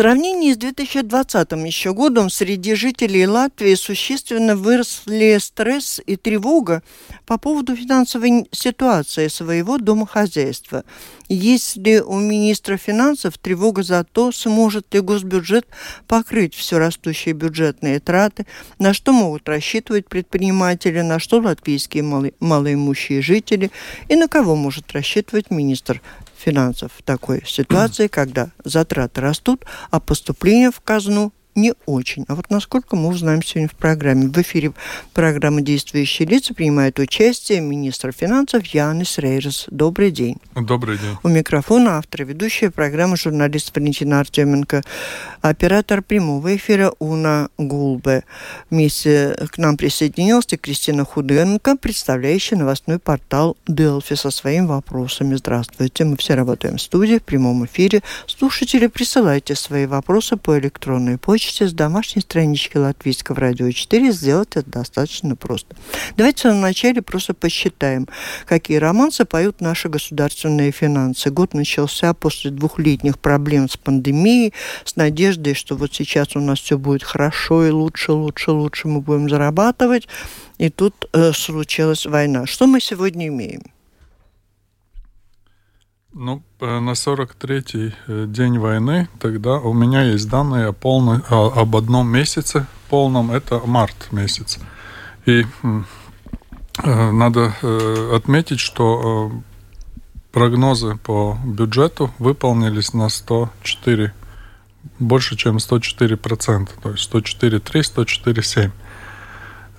сравнении 0.00 0.54
с 0.54 0.56
2020 0.56 1.52
еще 1.66 1.92
годом 1.92 2.30
среди 2.30 2.74
жителей 2.74 3.26
Латвии 3.26 3.74
существенно 3.74 4.56
выросли 4.56 5.36
стресс 5.38 6.00
и 6.06 6.16
тревога 6.16 6.82
по 7.26 7.36
поводу 7.36 7.76
финансовой 7.76 8.48
ситуации 8.50 9.28
своего 9.28 9.76
домохозяйства. 9.76 10.84
Есть 11.28 11.76
ли 11.76 12.00
у 12.00 12.18
министра 12.18 12.78
финансов 12.78 13.36
тревога 13.36 13.82
за 13.82 14.02
то, 14.04 14.32
сможет 14.32 14.86
ли 14.94 15.00
госбюджет 15.00 15.66
покрыть 16.08 16.54
все 16.54 16.78
растущие 16.78 17.34
бюджетные 17.34 18.00
траты, 18.00 18.46
на 18.78 18.94
что 18.94 19.12
могут 19.12 19.46
рассчитывать 19.50 20.08
предприниматели, 20.08 21.02
на 21.02 21.18
что 21.18 21.40
латвийские 21.40 22.04
малоимущие 22.40 23.20
жители 23.20 23.70
и 24.08 24.16
на 24.16 24.28
кого 24.28 24.56
может 24.56 24.92
рассчитывать 24.92 25.50
министр 25.50 26.00
финансов 26.40 26.92
в 26.96 27.02
такой 27.02 27.42
ситуации, 27.46 28.08
когда 28.08 28.50
затраты 28.64 29.20
растут, 29.20 29.64
а 29.90 30.00
поступления 30.00 30.70
в 30.70 30.80
казну 30.80 31.32
не 31.54 31.74
очень. 31.86 32.24
А 32.28 32.34
вот 32.34 32.50
насколько 32.50 32.96
мы 32.96 33.08
узнаем 33.08 33.42
сегодня 33.42 33.68
в 33.68 33.74
программе. 33.74 34.28
В 34.28 34.38
эфире 34.38 34.72
программы 35.14 35.62
«Действующие 35.62 36.28
лица» 36.28 36.54
принимает 36.54 36.98
участие 36.98 37.60
министр 37.60 38.12
финансов 38.12 38.64
Янис 38.66 39.18
Рейрес. 39.18 39.66
Добрый 39.70 40.10
день. 40.10 40.36
Добрый 40.54 40.98
день. 40.98 41.16
У 41.22 41.28
микрофона 41.28 41.98
автор 41.98 42.24
ведущая 42.24 42.70
программы 42.70 43.16
журналист 43.16 43.74
Валентина 43.74 44.20
Артеменко, 44.20 44.82
оператор 45.40 46.02
прямого 46.02 46.54
эфира 46.56 46.92
Уна 46.98 47.48
Гулбе. 47.58 48.24
Вместе 48.70 49.36
к 49.50 49.58
нам 49.58 49.76
присоединилась 49.76 50.46
и 50.52 50.56
Кристина 50.56 51.04
Худенко, 51.04 51.76
представляющая 51.76 52.58
новостной 52.58 52.98
портал 52.98 53.56
Делфи 53.66 54.14
со 54.14 54.30
своими 54.30 54.66
вопросами. 54.66 55.34
Здравствуйте. 55.34 56.04
Мы 56.04 56.16
все 56.16 56.34
работаем 56.34 56.76
в 56.76 56.82
студии, 56.82 57.18
в 57.18 57.22
прямом 57.22 57.64
эфире. 57.66 58.02
Слушатели, 58.26 58.86
присылайте 58.86 59.54
свои 59.54 59.86
вопросы 59.86 60.36
по 60.36 60.58
электронной 60.58 61.18
почте 61.18 61.39
почте 61.40 61.66
с 61.66 61.72
домашней 61.72 62.20
странички 62.20 62.76
Латвийского 62.76 63.40
радио 63.40 63.70
4 63.70 64.12
сделать 64.12 64.56
это 64.56 64.68
достаточно 64.70 65.36
просто. 65.36 65.74
Давайте 66.18 66.50
вначале 66.50 67.00
просто 67.00 67.32
посчитаем, 67.32 68.08
какие 68.44 68.76
романсы 68.76 69.24
поют 69.24 69.62
наши 69.62 69.88
государственные 69.88 70.70
финансы. 70.70 71.30
Год 71.30 71.54
начался 71.54 72.12
после 72.12 72.50
двухлетних 72.50 73.18
проблем 73.18 73.70
с 73.70 73.78
пандемией, 73.78 74.52
с 74.84 74.96
надеждой, 74.96 75.54
что 75.54 75.76
вот 75.76 75.94
сейчас 75.94 76.36
у 76.36 76.40
нас 76.40 76.60
все 76.60 76.76
будет 76.76 77.02
хорошо 77.02 77.66
и 77.66 77.70
лучше, 77.70 78.12
лучше, 78.12 78.50
лучше 78.50 78.88
мы 78.88 79.00
будем 79.00 79.30
зарабатывать. 79.30 80.08
И 80.58 80.68
тут 80.68 81.08
э, 81.14 81.32
случилась 81.32 82.04
война. 82.04 82.44
Что 82.44 82.66
мы 82.66 82.80
сегодня 82.80 83.28
имеем? 83.28 83.62
Ну, 86.12 86.42
на 86.58 86.90
43-й 86.90 87.94
э, 88.08 88.26
день 88.26 88.58
войны 88.58 89.08
тогда 89.20 89.58
у 89.60 89.72
меня 89.72 90.02
есть 90.02 90.28
данные 90.28 90.66
о 90.66 90.72
полной, 90.72 91.20
об 91.28 91.76
одном 91.76 92.08
месяце 92.08 92.66
полном, 92.88 93.30
это 93.30 93.60
март 93.64 94.10
месяц. 94.10 94.58
И 95.24 95.46
э, 95.62 97.10
надо 97.12 97.54
э, 97.62 98.12
отметить, 98.16 98.58
что 98.58 99.30
прогнозы 100.32 100.96
по 100.96 101.38
бюджету 101.44 102.10
выполнились 102.18 102.92
на 102.92 103.08
104, 103.08 104.12
больше, 104.98 105.36
чем 105.36 105.60
104 105.60 106.16
процента, 106.16 106.72
то 106.82 106.90
есть 106.90 107.08
104,3, 107.12 108.72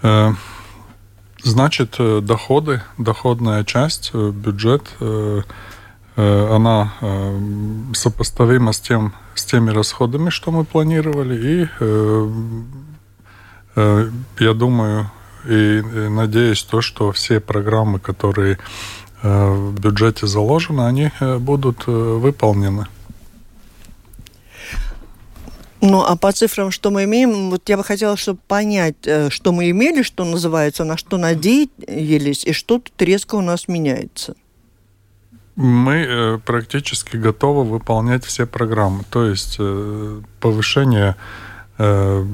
104,7. 0.02 0.36
Значит, 1.44 1.98
доходы, 2.24 2.84
доходная 2.98 3.66
часть, 3.66 4.14
бюджет– 4.14 4.96
Э, 5.00 5.42
она 6.22 6.94
э, 7.02 7.40
сопоставима 7.94 8.74
с, 8.74 8.80
тем, 8.80 9.14
с 9.34 9.46
теми 9.46 9.72
расходами, 9.72 10.30
что 10.30 10.52
мы 10.52 10.66
планировали. 10.66 11.64
И 11.64 11.68
э, 13.76 14.10
я 14.40 14.54
думаю 14.54 15.10
и 15.48 15.82
надеюсь, 15.82 16.62
то, 16.62 16.82
что 16.82 17.12
все 17.12 17.40
программы, 17.40 18.00
которые 18.00 18.60
в 19.24 19.74
бюджете 19.80 20.28
заложены, 20.28 20.82
они 20.82 21.12
будут 21.40 21.88
выполнены. 21.88 22.86
Ну, 25.80 26.02
а 26.02 26.16
по 26.16 26.32
цифрам, 26.32 26.70
что 26.70 26.92
мы 26.92 27.06
имеем, 27.06 27.50
вот 27.50 27.68
я 27.70 27.78
бы 27.78 27.84
хотела, 27.84 28.18
чтобы 28.18 28.40
понять, 28.48 28.98
что 29.30 29.52
мы 29.52 29.72
имели, 29.72 30.04
что 30.04 30.26
называется, 30.26 30.84
на 30.84 30.98
что 30.98 31.18
надеялись, 31.18 32.46
и 32.46 32.52
что 32.52 32.78
тут 32.78 33.02
резко 33.02 33.36
у 33.36 33.42
нас 33.42 33.68
меняется. 33.68 34.36
Мы 35.56 36.06
э, 36.08 36.40
практически 36.46 37.18
готовы 37.18 37.64
выполнять 37.64 38.24
все 38.26 38.46
программы. 38.46 39.04
То 39.10 39.26
есть 39.26 39.58
э, 39.60 40.22
повышение, 40.40 41.16
э, 41.78 42.26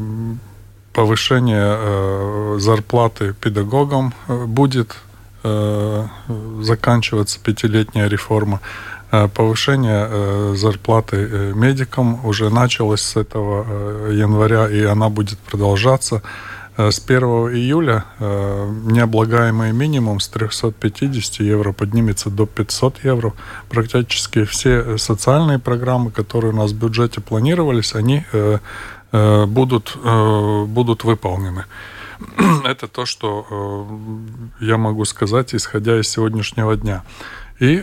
повышение 0.94 2.60
зарплаты 2.60 3.34
педагогам 3.34 4.14
будет 4.28 4.98
заканчиваться 5.44 7.40
пятилетняя 7.40 8.08
реформа. 8.08 8.60
Повышение 9.12 10.56
зарплаты 10.56 11.54
медикам 11.56 12.26
уже 12.26 12.50
началось 12.50 13.02
с 13.02 13.16
этого 13.16 14.12
января, 14.12 14.68
и 14.68 14.84
она 14.84 15.10
будет 15.10 15.38
продолжаться. 15.38 16.22
Э, 16.78 16.92
с 16.92 17.00
1 17.00 17.24
июля 17.56 18.06
э, 18.20 18.72
необлагаемый 18.86 19.74
минимум 19.74 20.20
с 20.20 20.28
350 20.28 21.40
евро 21.40 21.74
поднимется 21.74 22.30
до 22.30 22.46
500 22.46 23.04
евро. 23.04 23.34
Практически 23.70 24.46
все 24.46 24.98
социальные 24.98 25.60
программы, 25.60 26.12
которые 26.12 26.54
у 26.54 26.56
нас 26.56 26.72
в 26.72 26.80
бюджете 26.80 27.20
планировались, 27.20 27.96
они 27.96 28.24
э, 28.32 28.60
будут, 29.12 29.98
будут 30.04 31.06
выполнены. 31.06 31.64
Это 32.66 32.88
то, 32.88 33.06
что 33.06 33.88
я 34.60 34.78
могу 34.78 35.06
сказать, 35.06 35.56
исходя 35.56 35.98
из 35.98 36.10
сегодняшнего 36.10 36.76
дня. 36.76 37.04
И 37.60 37.82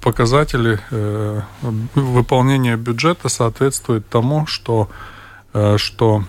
показатели 0.00 0.80
выполнения 1.94 2.76
бюджета 2.76 3.28
соответствуют 3.28 4.08
тому, 4.08 4.46
что, 4.46 4.88
что 5.76 6.24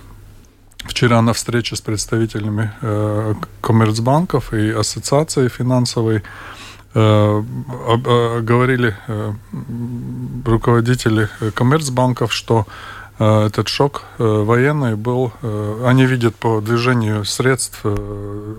Вчера 0.87 1.21
на 1.21 1.33
встрече 1.33 1.75
с 1.75 1.81
представителями 1.81 2.71
э, 2.81 3.33
коммерцбанков 3.61 4.53
и 4.53 4.71
ассоциации 4.71 5.49
финансовой 5.49 6.17
э, 6.17 6.21
э, 6.93 8.41
говорили 8.41 8.95
э, 9.07 9.33
руководители 10.45 11.29
коммерцбанков, 11.53 12.33
что 12.33 12.59
э, 12.59 12.96
этот 13.19 13.67
шок 13.67 14.03
э, 14.19 14.23
военный 14.23 14.95
был, 14.95 15.33
э, 15.41 15.83
они 15.85 16.05
видят 16.05 16.35
по 16.35 16.61
движению 16.61 17.25
средств 17.25 17.79
э, 17.83 18.55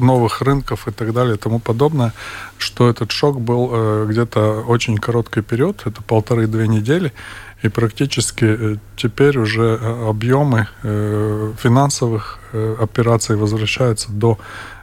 новых 0.00 0.42
рынков 0.42 0.88
и 0.88 0.90
так 0.90 1.12
далее 1.12 1.36
и 1.36 1.38
тому 1.38 1.60
подобное, 1.60 2.12
что 2.56 2.88
этот 2.88 3.12
шок 3.12 3.40
был 3.40 3.70
э, 3.72 4.06
где-то 4.08 4.64
очень 4.66 4.98
короткий 4.98 5.42
период, 5.42 5.82
это 5.86 6.02
полторы-две 6.02 6.66
недели, 6.66 7.12
и 7.62 7.68
практически 7.68 8.44
э, 8.44 8.76
теперь 8.96 9.38
уже 9.38 9.78
э, 9.80 10.08
объемы 10.08 10.68
э, 10.82 11.52
финансовых 11.58 12.38
операций 12.80 13.36
возвращаются 13.36 14.10
до 14.10 14.38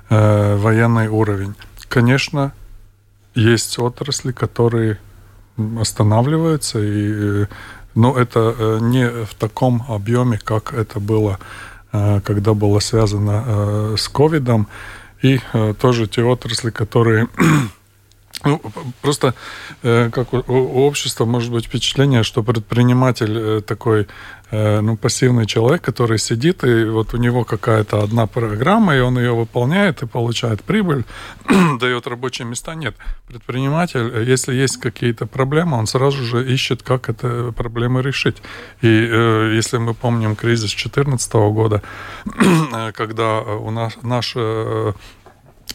военный 0.07 1.07
уровень. 1.07 1.55
Конечно, 1.89 2.53
есть 3.33 3.79
отрасли, 3.79 4.31
которые 4.31 4.99
останавливаются, 5.81 6.77
и, 6.79 7.47
но 7.95 8.15
это 8.17 8.79
не 8.81 9.09
в 9.25 9.33
таком 9.33 9.83
объеме, 9.89 10.37
как 10.37 10.73
это 10.73 10.99
было, 10.99 11.39
когда 11.91 12.53
было 12.53 12.79
связано 12.79 13.95
с 13.97 14.07
ковидом. 14.07 14.67
И 15.21 15.39
тоже 15.79 16.07
те 16.07 16.23
отрасли, 16.23 16.69
которые 16.69 17.27
Ну, 18.43 18.61
просто 19.01 19.33
э, 19.83 20.09
как 20.11 20.33
у, 20.33 20.43
у 20.47 20.85
общества 20.85 21.25
может 21.25 21.51
быть 21.51 21.65
впечатление, 21.65 22.23
что 22.23 22.43
предприниматель 22.43 23.37
э, 23.37 23.61
такой 23.61 24.07
э, 24.51 24.81
ну, 24.81 24.97
пассивный 24.97 25.45
человек, 25.45 25.81
который 25.81 26.19
сидит, 26.19 26.63
и 26.63 26.85
вот 26.85 27.13
у 27.13 27.17
него 27.17 27.43
какая-то 27.43 28.03
одна 28.03 28.27
программа, 28.27 28.95
и 28.95 28.99
он 28.99 29.17
ее 29.17 29.31
выполняет 29.31 30.03
и 30.03 30.05
получает 30.05 30.63
прибыль, 30.63 31.05
дает 31.79 32.07
рабочие 32.07 32.47
места. 32.47 32.75
Нет, 32.75 32.95
предприниматель, 33.27 34.11
э, 34.13 34.23
если 34.23 34.53
есть 34.53 34.77
какие-то 34.77 35.25
проблемы, 35.25 35.77
он 35.77 35.87
сразу 35.87 36.23
же 36.23 36.53
ищет, 36.53 36.83
как 36.83 37.09
это 37.09 37.53
проблемы 37.55 38.01
решить. 38.01 38.37
И 38.81 39.09
э, 39.11 39.53
если 39.55 39.77
мы 39.77 39.93
помним 39.93 40.35
кризис 40.35 40.71
2014 40.71 41.33
года, 41.33 41.81
когда 42.93 43.39
у 43.39 43.71
нас 43.71 43.93
наш 44.03 44.33
э, 44.35 44.93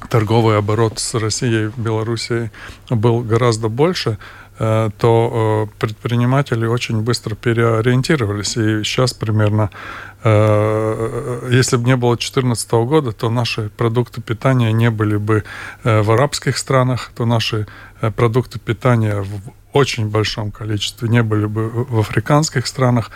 торговый 0.09 0.59
оборот 0.59 0.99
с 0.99 1.15
Россией 1.15 1.69
и 1.69 1.81
Белоруссией 1.81 2.51
был 2.89 3.21
гораздо 3.21 3.69
больше, 3.69 4.19
э, 4.59 4.91
то 4.99 5.69
э, 5.69 5.79
предприниматели 5.79 6.67
очень 6.67 7.03
быстро 7.03 7.35
переориентировались. 7.35 8.57
И 8.57 8.83
сейчас 8.85 9.13
примерно, 9.13 9.71
э, 10.25 11.49
если 11.51 11.77
бы 11.77 11.85
не 11.85 11.97
было 11.97 12.17
2014 12.17 12.73
года, 12.85 13.13
то 13.13 13.31
наши 13.31 13.71
продукты 13.77 14.21
питания 14.21 14.73
не 14.73 14.91
были 14.91 15.17
бы 15.17 15.45
в 15.85 16.11
арабских 16.11 16.59
странах, 16.59 17.13
то 17.15 17.27
наши 17.27 17.67
продукты 18.17 18.59
питания 18.59 19.23
в 19.23 19.53
очень 19.73 20.09
большом 20.09 20.51
количестве 20.51 21.09
не 21.09 21.23
были 21.23 21.47
бы 21.47 21.69
в 21.69 22.01
африканских 22.01 22.67
странах 22.67 23.11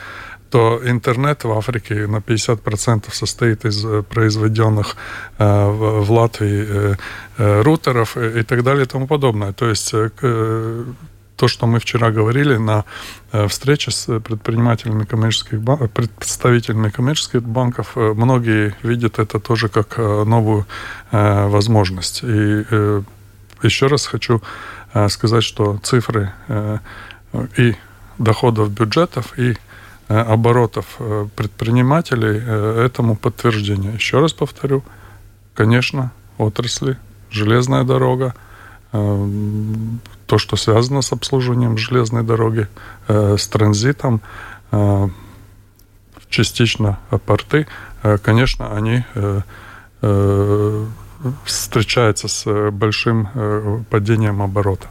что 0.55 0.81
интернет 0.85 1.45
в 1.45 1.51
Африке 1.51 2.07
на 2.07 2.19
50% 2.19 3.13
состоит 3.13 3.65
из 3.65 3.85
э, 3.85 4.03
произведенных 4.03 4.97
э, 5.39 5.45
в 5.45 6.13
Латвии 6.13 6.97
э, 7.39 7.63
рутеров 7.63 8.17
и 8.17 8.43
так 8.45 8.63
далее 8.63 8.85
и 8.85 8.87
тому 8.87 9.09
подобное. 9.09 9.53
То 9.53 9.69
есть 9.69 9.95
то, 11.37 11.49
что 11.49 11.67
мы 11.67 11.79
вчера 11.81 12.13
говорили 12.13 12.57
на 12.57 12.85
встрече 13.49 13.91
с 13.91 14.21
предпринимателями 14.21 15.05
коммерческих 15.05 15.61
банков, 15.61 15.91
представителями 15.91 16.91
коммерческих 16.91 17.43
банков, 17.43 17.97
многие 17.97 18.73
видят 18.85 19.19
это 19.19 19.41
тоже 19.41 19.69
как 19.69 19.99
новую 19.99 20.65
возможность. 21.11 22.23
И 22.23 22.65
еще 23.65 23.89
раз 23.89 24.07
хочу 24.07 24.41
сказать, 25.09 25.43
что 25.43 25.79
цифры 25.83 26.31
и 27.59 27.75
доходов 28.19 28.71
бюджетов, 28.71 29.37
и 29.39 29.55
Э, 29.55 29.57
оборотов 30.09 30.97
э, 30.99 31.27
предпринимателей 31.35 32.41
э, 32.45 32.85
этому 32.87 33.17
подтверждение. 33.17 33.95
Еще 33.95 34.21
раз 34.21 34.33
повторю, 34.33 34.83
конечно, 35.55 36.13
отрасли, 36.39 36.99
железная 37.31 37.85
дорога, 37.85 38.35
то, 38.93 40.39
что 40.39 40.57
связано 40.57 41.03
с 41.03 41.13
обслуживанием 41.13 41.77
железной 41.77 42.23
дороги, 42.23 42.69
с 43.09 43.49
транзитом, 43.49 44.21
частично 46.29 47.01
порты, 47.27 47.67
конечно, 48.23 48.77
они 48.77 49.05
встречаются 51.45 52.29
с 52.29 52.71
большим 52.71 53.85
падением 53.91 54.43
оборота. 54.43 54.89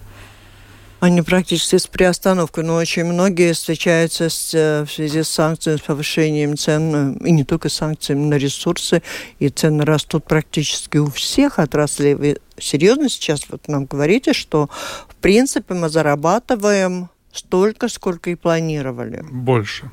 Они 1.04 1.22
практически 1.22 1.76
с 1.76 1.86
приостановкой, 1.86 2.64
но 2.64 2.76
очень 2.76 3.04
многие 3.04 3.52
встречаются 3.52 4.30
с, 4.30 4.54
э, 4.54 4.86
в 4.86 4.90
связи 4.90 5.22
с 5.22 5.28
санкциями, 5.28 5.78
с 5.78 5.82
повышением 5.82 6.56
цен, 6.56 7.18
э, 7.20 7.28
и 7.28 7.32
не 7.34 7.44
только 7.44 7.68
санкциями 7.68 8.24
на 8.24 8.36
ресурсы, 8.36 9.04
и 9.38 9.50
цены 9.50 9.84
растут 9.84 10.24
практически 10.24 10.96
у 10.96 11.08
всех 11.08 11.60
отраслей. 11.60 12.16
Вы 12.16 12.38
серьезно 12.58 13.10
сейчас 13.10 13.42
вот 13.50 13.68
нам 13.68 13.84
говорите, 13.84 14.32
что 14.32 14.70
в 15.10 15.16
принципе 15.16 15.74
мы 15.74 15.90
зарабатываем 15.90 17.10
столько, 17.34 17.90
сколько 17.90 18.30
и 18.30 18.36
планировали? 18.36 19.26
Больше. 19.30 19.92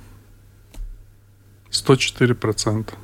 104% 1.72 2.94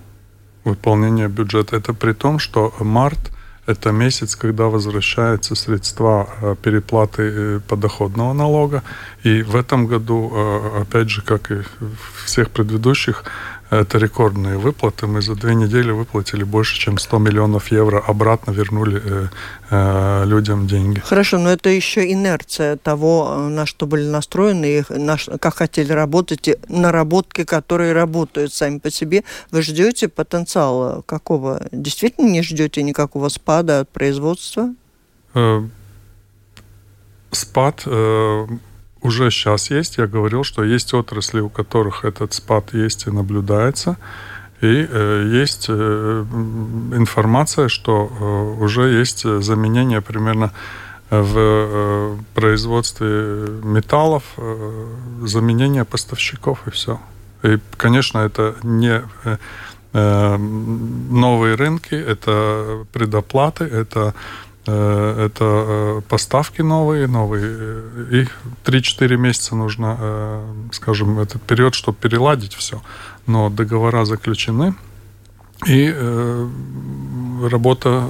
выполнения 0.63 1.27
бюджета. 1.27 1.75
Это 1.75 1.93
при 1.93 2.13
том, 2.13 2.39
что 2.39 2.73
март– 2.79 3.33
это 3.67 3.93
месяц, 3.93 4.37
когда 4.37 4.65
возвращаются 4.65 5.55
средства 5.55 6.29
э, 6.41 6.55
переплаты 6.63 7.23
э, 7.23 7.61
подоходного 7.69 8.33
налога. 8.33 8.83
И 9.25 9.43
в 9.43 9.57
этом 9.57 9.87
году, 9.87 10.33
э, 10.33 10.83
опять 10.83 11.11
же, 11.11 11.23
как 11.23 11.51
и 11.51 11.63
всех 12.25 12.51
предыдущих, 12.51 13.25
это 13.71 13.99
рекордные 13.99 14.59
выплаты. 14.59 15.07
Мы 15.07 15.23
за 15.23 15.35
две 15.35 15.55
недели 15.55 15.91
выплатили 15.91 16.45
больше, 16.45 16.79
чем 16.79 16.99
100 16.99 17.19
миллионов 17.19 17.73
евро. 17.73 17.99
Обратно 17.99 18.53
вернули 18.53 19.03
э, 19.05 19.29
э, 19.71 20.25
людям 20.25 20.67
деньги. 20.67 21.01
Хорошо, 21.01 21.39
но 21.39 21.51
это 21.51 21.69
еще 21.69 22.11
инерция 22.13 22.77
того, 22.77 23.49
на 23.49 23.67
что 23.67 23.87
были 23.87 24.05
настроены, 24.05 24.85
на, 24.89 25.17
как 25.17 25.57
хотели 25.57 25.93
работать, 25.93 26.49
и 26.49 26.57
наработки, 26.69 27.45
которые 27.45 27.93
работают 27.93 28.53
сами 28.53 28.79
по 28.79 28.91
себе. 28.91 29.25
Вы 29.51 29.63
ждете 29.63 30.09
потенциала 30.09 31.03
какого? 31.05 31.63
Действительно 31.73 32.29
не 32.29 32.43
ждете 32.43 32.83
никакого 32.83 33.29
спада 33.29 33.81
от 33.81 33.89
производства? 33.89 34.75
Э, 35.35 35.63
спад... 37.33 37.83
Э, 37.87 38.47
уже 39.07 39.31
сейчас 39.31 39.71
есть. 39.71 39.99
Я 39.99 40.07
говорил, 40.07 40.45
что 40.45 40.65
есть 40.65 40.95
отрасли, 40.95 41.41
у 41.41 41.49
которых 41.49 42.05
этот 42.05 42.35
спад 42.35 42.75
есть 42.75 43.07
и 43.07 43.11
наблюдается. 43.11 43.97
И 44.63 44.87
э, 44.91 45.43
есть 45.43 45.67
э, 45.69 46.25
информация, 46.93 47.69
что 47.69 47.93
э, 48.09 48.65
уже 48.65 48.83
есть 49.01 49.23
заменение 49.43 50.01
примерно 50.01 50.51
в 51.11 51.37
э, 51.37 52.17
производстве 52.35 53.07
металлов, 53.63 54.23
э, 54.37 54.87
заменение 55.23 55.85
поставщиков 55.85 56.67
и 56.67 56.71
все. 56.71 56.99
И, 57.45 57.59
конечно, 57.77 58.19
это 58.19 58.55
не 58.63 59.03
э, 59.25 59.37
э 59.93 60.37
новые 60.37 61.55
рынки, 61.55 61.95
это 61.95 62.85
предоплаты, 62.93 63.65
это 63.65 64.01
Э, 64.09 64.13
это 64.73 65.45
э, 65.45 66.01
поставки 66.09 66.63
новые, 66.63 67.07
новые. 67.07 67.83
И 68.11 68.29
3-4 68.65 69.17
месяца 69.17 69.55
нужно, 69.55 69.97
э, 69.99 70.53
скажем, 70.73 71.19
этот 71.19 71.43
период, 71.43 71.75
чтобы 71.75 71.99
переладить 71.99 72.55
все. 72.55 72.83
Но 73.27 73.51
договора 73.51 74.05
заключены, 74.05 74.75
и 75.67 75.91
работа 77.51 78.05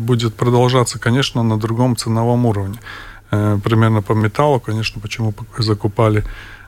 будет 0.00 0.34
продолжаться, 0.34 1.00
конечно, 1.00 1.42
на 1.42 1.58
другом 1.58 1.96
ценовом 1.96 2.46
уровне. 2.46 2.78
Примерно 3.30 4.02
по 4.02 4.12
металлу, 4.12 4.60
конечно, 4.60 5.00
почему 5.00 5.34
закупали 5.58 6.24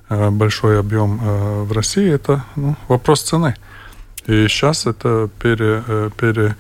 большой 0.09 0.81
объем 0.81 1.19
в 1.65 1.73
России, 1.73 2.11
это 2.11 2.45
ну, 2.57 2.75
вопрос 2.89 3.23
цены. 3.23 3.55
И 4.27 4.49
сейчас 4.49 4.87
это 4.87 5.31
пере, 5.41 5.85
пере 6.19 6.49
Э, 6.49 6.55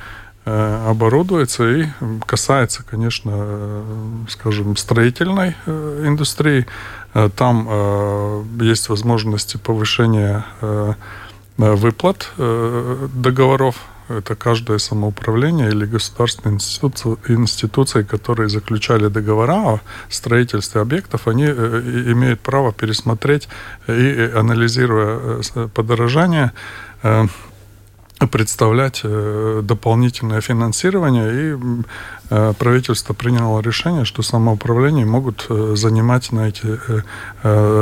оборудуется 0.49 1.69
и 1.69 1.87
касается, 2.27 2.83
конечно, 2.83 3.33
э, 3.35 3.83
скажем, 4.29 4.77
строительной 4.77 5.56
э, 5.67 6.05
индустрии. 6.06 6.67
Там 7.37 8.45
есть 8.61 8.91
возможности 8.91 9.56
повышения 9.56 10.44
выплат 11.56 12.31
договоров. 12.37 13.77
Это 14.08 14.37
каждое 14.37 14.79
самоуправление 14.79 15.69
или 15.70 15.87
государственные 15.87 16.58
институции, 17.29 18.03
которые 18.03 18.51
заключали 18.51 19.08
договора 19.08 19.55
о 19.55 19.81
строительстве 20.11 20.82
объектов, 20.82 21.27
они 21.27 21.46
имеют 21.46 22.41
право 22.41 22.72
пересмотреть 22.72 23.49
и, 23.89 24.31
анализируя 24.34 25.41
подорожание, 25.75 26.53
представлять 28.27 29.01
э, 29.05 29.60
дополнительное 29.63 30.41
финансирование, 30.41 31.32
и 31.32 31.82
э, 32.31 32.53
правительство 32.58 33.15
приняло 33.15 33.60
решение, 33.60 34.05
что 34.05 34.22
самоуправление 34.22 35.06
могут 35.06 35.46
э, 35.48 35.75
занимать 35.77 36.32
на 36.32 36.48
эти 36.48 36.79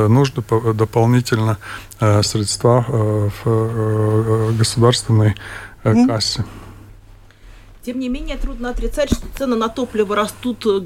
нужды 0.08 0.42
дополнительно 0.74 1.58
средства 1.98 2.84
в 3.44 4.56
государственной 4.56 5.34
кассе. 5.82 6.44
Тем 7.86 8.00
не 8.00 8.08
менее, 8.08 8.36
трудно 8.36 8.70
отрицать, 8.70 9.10
что 9.12 9.22
цены 9.38 9.54
на 9.54 9.68
топливо 9.68 10.16
растут 10.16 10.66
э, 10.66 10.80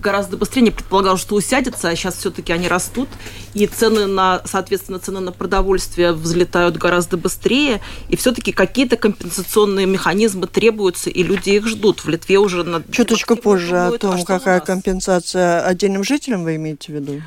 гораздо 0.00 0.38
быстрее. 0.38 0.62
Не 0.62 0.70
предполагал, 0.70 1.18
что 1.18 1.34
усядется, 1.34 1.90
а 1.90 1.94
сейчас 1.94 2.16
все-таки 2.16 2.50
они 2.50 2.66
растут. 2.66 3.10
И 3.52 3.66
цены 3.66 4.06
на, 4.06 4.40
соответственно, 4.46 4.98
цены 4.98 5.20
на 5.20 5.32
продовольствие 5.32 6.14
взлетают 6.14 6.78
гораздо 6.78 7.18
быстрее. 7.18 7.82
И 8.08 8.16
все-таки 8.16 8.52
какие-то 8.52 8.96
компенсационные 8.96 9.84
механизмы 9.84 10.46
требуются, 10.46 11.10
и 11.10 11.22
люди 11.22 11.50
их 11.50 11.66
ждут. 11.66 12.02
В 12.02 12.08
Литве 12.08 12.38
уже... 12.38 12.64
На... 12.64 12.82
Чуточку 12.90 13.36
позже 13.36 13.76
о 13.76 13.98
том, 13.98 14.18
а 14.18 14.24
какая 14.24 14.60
компенсация 14.60 15.60
отдельным 15.60 16.04
жителям 16.04 16.44
вы 16.44 16.56
имеете 16.56 16.90
в 16.90 16.94
виду? 16.94 17.20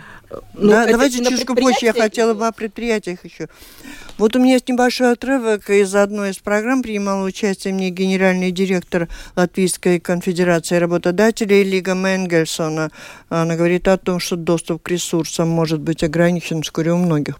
Ну, 0.54 0.70
да, 0.70 0.86
давайте 0.86 1.24
чуть 1.26 1.46
позже. 1.46 1.78
Я 1.82 1.94
хотела 1.94 2.34
бы 2.34 2.46
о 2.48 2.52
предприятиях 2.52 3.26
еще. 3.26 3.48
Вот 4.18 4.36
у 4.36 4.40
меня 4.40 4.54
есть 4.54 4.70
небольшой 4.70 5.14
отрывок 5.14 5.70
из 5.70 5.96
одной 5.96 6.32
из 6.32 6.38
программ. 6.38 6.84
Принимала 6.84 7.26
участие 7.26 7.74
мне 7.74 7.90
генеральный 7.90 8.52
директор 8.52 9.08
Латвийской 9.36 10.00
конфедерации 10.00 10.76
работодателей 10.76 11.64
Лига 11.64 11.94
Менгельсона. 11.94 12.92
Она 13.30 13.56
говорит 13.56 13.88
о 13.88 13.98
том, 13.98 14.20
что 14.20 14.36
доступ 14.36 14.84
к 14.84 14.90
ресурсам 14.90 15.50
может 15.50 15.80
быть 15.80 16.04
ограничен 16.04 16.62
вскоре 16.62 16.92
у 16.92 16.98
многих 16.98 17.40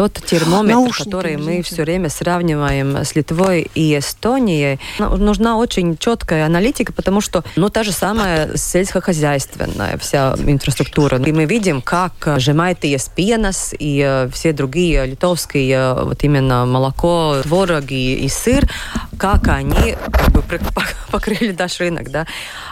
тот 0.00 0.14
термометр, 0.14 0.72
Наушники, 0.72 1.04
который 1.04 1.36
мы 1.36 1.60
все 1.60 1.82
время 1.82 2.08
сравниваем 2.08 2.96
с 2.96 3.14
Литвой 3.14 3.70
и 3.74 3.98
Эстонией, 3.98 4.80
ну, 4.98 5.14
нужна 5.18 5.58
очень 5.58 5.98
четкая 5.98 6.46
аналитика, 6.46 6.90
потому 6.94 7.20
что, 7.20 7.44
ну, 7.54 7.68
та 7.68 7.82
же 7.82 7.92
самая 7.92 8.56
сельскохозяйственная 8.56 9.98
вся 9.98 10.36
инфраструктура. 10.46 11.18
И 11.18 11.32
мы 11.32 11.44
видим, 11.44 11.82
как 11.82 12.12
Жемайтиес 12.38 13.10
пенас 13.14 13.74
и 13.78 14.02
э, 14.02 14.30
все 14.32 14.54
другие 14.54 15.04
литовские, 15.04 15.76
э, 15.76 16.04
вот 16.04 16.24
именно 16.24 16.64
молоко, 16.64 17.42
творог 17.42 17.90
и, 17.90 18.14
и 18.14 18.28
сыр, 18.30 18.70
как 19.20 19.48
они 19.48 19.96
как 20.10 20.30
бы 20.30 20.42
покрыли 21.12 21.54
наш 21.56 21.78
рынок, 21.78 22.10
да. 22.10 22.26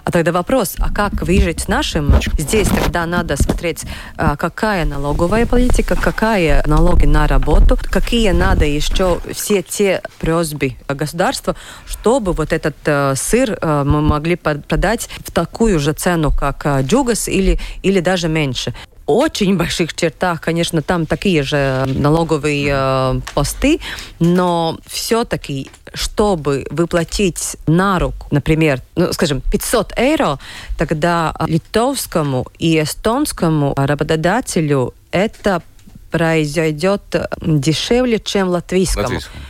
А 0.05 0.11
тогда 0.11 0.33
вопрос, 0.33 0.77
а 0.79 0.91
как 0.91 1.13
выжить 1.23 1.69
нашим? 1.69 2.15
Здесь 2.39 2.69
тогда 2.69 3.05
надо 3.05 3.37
смотреть, 3.37 3.85
э, 4.17 4.35
какая 4.39 4.87
налоговая 4.87 5.45
политика, 5.45 5.95
какая 5.95 6.63
налоги 6.67 7.05
на 7.05 7.27
работу, 7.27 7.77
какие 7.91 8.31
надо 8.31 8.65
еще 8.65 9.21
все 9.35 9.63
те 9.63 10.01
просьбы 10.19 10.77
государства, 10.89 11.55
чтобы 11.87 12.33
вот 12.33 12.55
этот 12.55 12.77
э, 12.87 13.15
сыр 13.15 13.59
э, 13.61 13.83
мы 13.85 14.01
могли 14.01 14.37
продать 14.37 15.11
в 15.27 15.31
такую 15.31 15.79
же 15.79 15.93
цену, 15.93 16.31
как 16.31 16.65
э, 16.65 16.83
джугас 16.83 17.29
или, 17.29 17.61
или 17.83 18.01
даже 18.01 18.29
меньше 18.29 18.75
очень 19.09 19.57
больших 19.57 19.95
чертах, 19.95 20.43
конечно, 20.43 20.83
там 20.83 21.07
такие 21.07 21.43
же 21.43 21.85
налоговые 21.87 22.69
э, 22.71 23.21
посты, 23.35 23.81
но 24.21 24.79
все-таки, 24.87 25.71
чтобы 25.95 26.67
выплатить 26.71 27.57
на 27.67 27.99
руку, 27.99 28.27
например, 28.31 28.83
ну, 28.97 29.11
скажем, 29.15 29.41
500 29.51 29.99
евро, 29.99 30.39
тогда 30.77 31.35
литовскому 31.47 32.47
и 32.59 32.81
эстонскому 32.83 33.73
работодателю 33.77 34.95
это 35.11 35.63
произойдет 36.11 37.03
дешевле, 37.41 38.19
чем 38.19 38.49
латвийскому. 38.49 39.05
латвийскому 39.05 39.43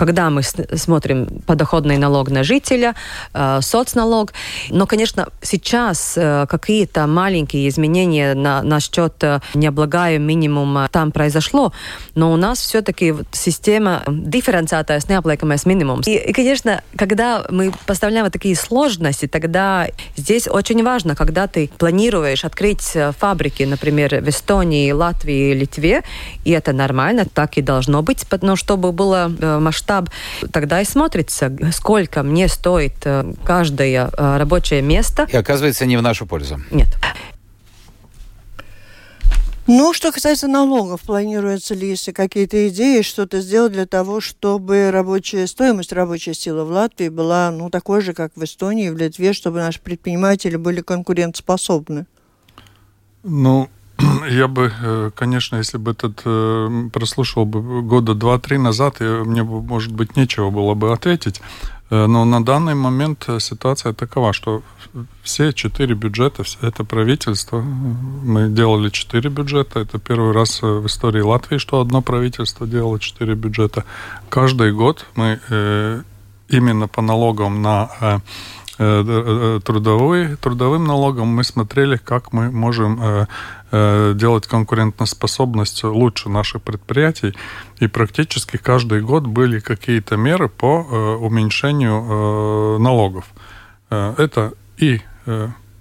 когда 0.00 0.30
мы 0.30 0.42
смотрим 0.42 1.26
подоходный 1.44 1.98
налог 1.98 2.30
на 2.30 2.42
жителя, 2.42 2.94
э, 3.34 3.60
соцналог. 3.60 4.32
Но, 4.70 4.86
конечно, 4.86 5.28
сейчас 5.42 6.14
э, 6.16 6.46
какие-то 6.48 7.06
маленькие 7.06 7.68
изменения 7.68 8.32
на, 8.34 8.62
насчет 8.62 9.22
э, 9.22 9.40
необлагаемого 9.52 10.26
минимума 10.26 10.88
там 10.90 11.12
произошло, 11.12 11.74
но 12.14 12.32
у 12.32 12.36
нас 12.36 12.60
все-таки 12.60 13.14
система 13.30 14.02
дифференциатая 14.08 15.00
с 15.00 15.08
необлагаемым 15.10 15.58
минимумом. 15.66 16.00
И, 16.06 16.16
и, 16.16 16.32
конечно, 16.32 16.82
когда 16.96 17.44
мы 17.50 17.70
поставляем 17.84 18.24
вот 18.24 18.32
такие 18.32 18.56
сложности, 18.56 19.26
тогда 19.26 19.86
здесь 20.16 20.48
очень 20.48 20.82
важно, 20.82 21.14
когда 21.14 21.46
ты 21.46 21.68
планируешь 21.76 22.46
открыть 22.46 22.96
фабрики, 23.18 23.64
например, 23.64 24.22
в 24.22 24.28
Эстонии, 24.30 24.92
Латвии, 24.92 25.52
Литве, 25.52 26.04
и 26.46 26.52
это 26.52 26.72
нормально, 26.72 27.26
так 27.26 27.58
и 27.58 27.62
должно 27.62 28.02
быть, 28.02 28.24
но 28.40 28.56
чтобы 28.56 28.92
было 28.92 29.30
масштаб 29.60 29.89
масштаб, 29.90 30.10
тогда 30.52 30.80
и 30.80 30.84
смотрится, 30.84 31.52
сколько 31.72 32.22
мне 32.22 32.48
стоит 32.48 32.94
э, 33.04 33.32
каждое 33.44 34.10
э, 34.10 34.36
рабочее 34.38 34.82
место. 34.82 35.26
И 35.30 35.36
оказывается 35.36 35.86
не 35.86 35.96
в 35.96 36.02
нашу 36.02 36.26
пользу. 36.26 36.60
Нет. 36.70 36.88
Ну, 39.66 39.92
что 39.92 40.10
касается 40.10 40.48
налогов, 40.48 41.02
планируется 41.02 41.74
ли, 41.74 41.90
если 41.90 42.10
какие-то 42.10 42.68
идеи, 42.68 43.02
что-то 43.02 43.40
сделать 43.40 43.72
для 43.72 43.86
того, 43.86 44.20
чтобы 44.20 44.90
рабочая 44.90 45.46
стоимость 45.46 45.92
рабочей 45.92 46.34
силы 46.34 46.64
в 46.64 46.70
Латвии 46.70 47.08
была 47.08 47.52
ну, 47.52 47.70
такой 47.70 48.00
же, 48.00 48.12
как 48.12 48.32
в 48.34 48.42
Эстонии, 48.42 48.90
в 48.90 48.96
Литве, 48.96 49.32
чтобы 49.32 49.58
наши 49.58 49.80
предприниматели 49.80 50.56
были 50.56 50.80
конкурентоспособны? 50.80 52.06
Ну, 53.22 53.68
Я 54.30 54.48
бы, 54.48 54.72
э, 54.82 55.10
конечно, 55.14 55.56
если 55.56 55.78
бы 55.78 55.92
этот 55.92 56.22
э, 56.24 56.88
прослушал 56.92 57.44
бы 57.44 57.82
года 57.82 58.14
два-три 58.14 58.58
назад, 58.58 59.00
мне 59.00 59.42
бы, 59.42 59.62
может 59.62 59.92
быть, 59.92 60.16
нечего 60.16 60.50
было 60.50 60.74
бы 60.74 60.92
ответить. 60.92 61.40
Э, 61.90 62.06
но 62.06 62.24
на 62.24 62.44
данный 62.44 62.74
момент 62.74 63.28
ситуация 63.38 63.92
такова, 63.92 64.32
что 64.32 64.62
все 65.22 65.52
четыре 65.52 65.94
бюджета, 65.94 66.44
это 66.62 66.84
правительство, 66.84 67.60
мы 67.60 68.48
делали 68.48 68.90
четыре 68.90 69.30
бюджета, 69.30 69.80
это 69.80 69.98
первый 69.98 70.32
раз 70.32 70.62
в 70.62 70.86
истории 70.86 71.20
Латвии, 71.20 71.58
что 71.58 71.80
одно 71.80 72.02
правительство 72.02 72.66
делало 72.66 72.98
четыре 72.98 73.34
бюджета. 73.34 73.84
Каждый 74.28 74.72
год 74.72 75.06
мы 75.14 75.38
именно 76.48 76.88
по 76.88 77.02
налогам 77.02 77.62
на 77.62 78.20
трудовой, 78.76 80.36
трудовым 80.36 80.84
налогом 80.84 81.28
мы 81.28 81.44
смотрели, 81.44 81.96
как 81.96 82.32
мы 82.32 82.50
можем 82.50 83.26
делать 83.72 84.46
конкурентоспособность 84.46 85.84
лучше 85.84 86.28
наших 86.28 86.62
предприятий. 86.62 87.34
И 87.78 87.86
практически 87.86 88.56
каждый 88.56 89.00
год 89.00 89.26
были 89.26 89.60
какие-то 89.60 90.16
меры 90.16 90.48
по 90.48 90.86
э, 90.90 91.14
уменьшению 91.16 92.02
э, 92.02 92.78
налогов. 92.78 93.26
Это 93.90 94.52
и 94.76 95.00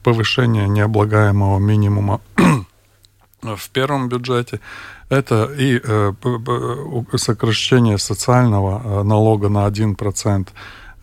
повышение 0.03 0.67
необлагаемого 0.67 1.59
минимума 1.59 2.21
в 3.41 3.69
первом 3.69 4.09
бюджете, 4.09 4.59
это 5.09 5.47
и 5.55 5.79
сокращение 7.17 7.99
социального 7.99 9.03
налога 9.03 9.49
на 9.49 9.67
1% 9.67 10.47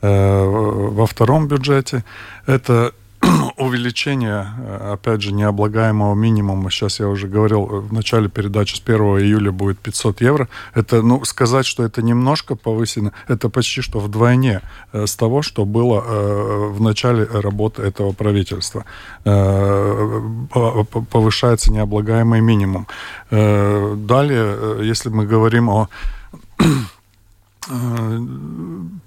во 0.03 1.07
втором 1.07 1.47
бюджете, 1.47 2.05
это 2.47 2.93
увеличение, 3.57 4.47
э, 4.59 4.93
опять 4.95 5.23
же, 5.23 5.33
необлагаемого 5.33 6.15
минимума, 6.15 6.71
сейчас 6.71 7.01
я 7.01 7.09
уже 7.09 7.29
говорил 7.29 7.65
э, 7.65 7.81
в 7.81 7.93
начале 7.93 8.29
передачи, 8.29 8.77
с 8.77 8.83
1 8.85 8.97
июля 8.97 9.53
будет 9.53 9.79
500 9.79 10.21
евро. 10.21 10.49
Это, 10.75 11.03
ну, 11.03 11.25
сказать, 11.25 11.67
что 11.67 11.85
это 11.85 12.03
немножко 12.03 12.57
повысено, 12.57 13.13
это 13.29 13.49
почти 13.49 13.81
что 13.81 14.01
вдвойне 14.01 14.61
э, 14.93 15.07
с 15.07 15.17
того, 15.17 15.43
что 15.43 15.65
было 15.65 15.97
в 15.97 16.81
начале 16.81 17.25
работы 17.25 17.83
этого 17.83 18.13
правительства. 18.13 18.85
Повышается 21.11 21.73
необлагаемый 21.73 22.41
минимум. 22.41 22.87
Далее, 23.31 24.87
если 24.87 25.09
мы 25.09 25.27
говорим 25.27 25.71
о 25.71 25.89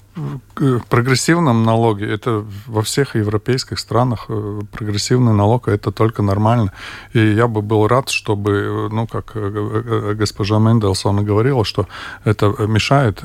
прогрессивном 0.90 1.64
налоге, 1.64 2.12
это 2.12 2.46
во 2.68 2.82
всех 2.82 3.16
европейских 3.16 3.80
странах 3.80 4.26
э, 4.30 4.62
прогрессивный 4.72 5.34
налог, 5.34 5.68
это 5.68 5.92
только 5.92 6.22
нормально. 6.22 6.72
И 7.14 7.20
я 7.20 7.48
бы 7.48 7.62
был 7.62 7.88
рад, 7.88 8.10
чтобы, 8.10 8.52
э, 8.52 8.90
ну, 8.92 9.08
как 9.08 9.32
э, 9.36 10.16
госпожа 10.18 10.60
Мендельсон 10.60 11.26
говорила, 11.26 11.64
что 11.66 11.88
это 12.26 12.48
мешает 12.68 13.24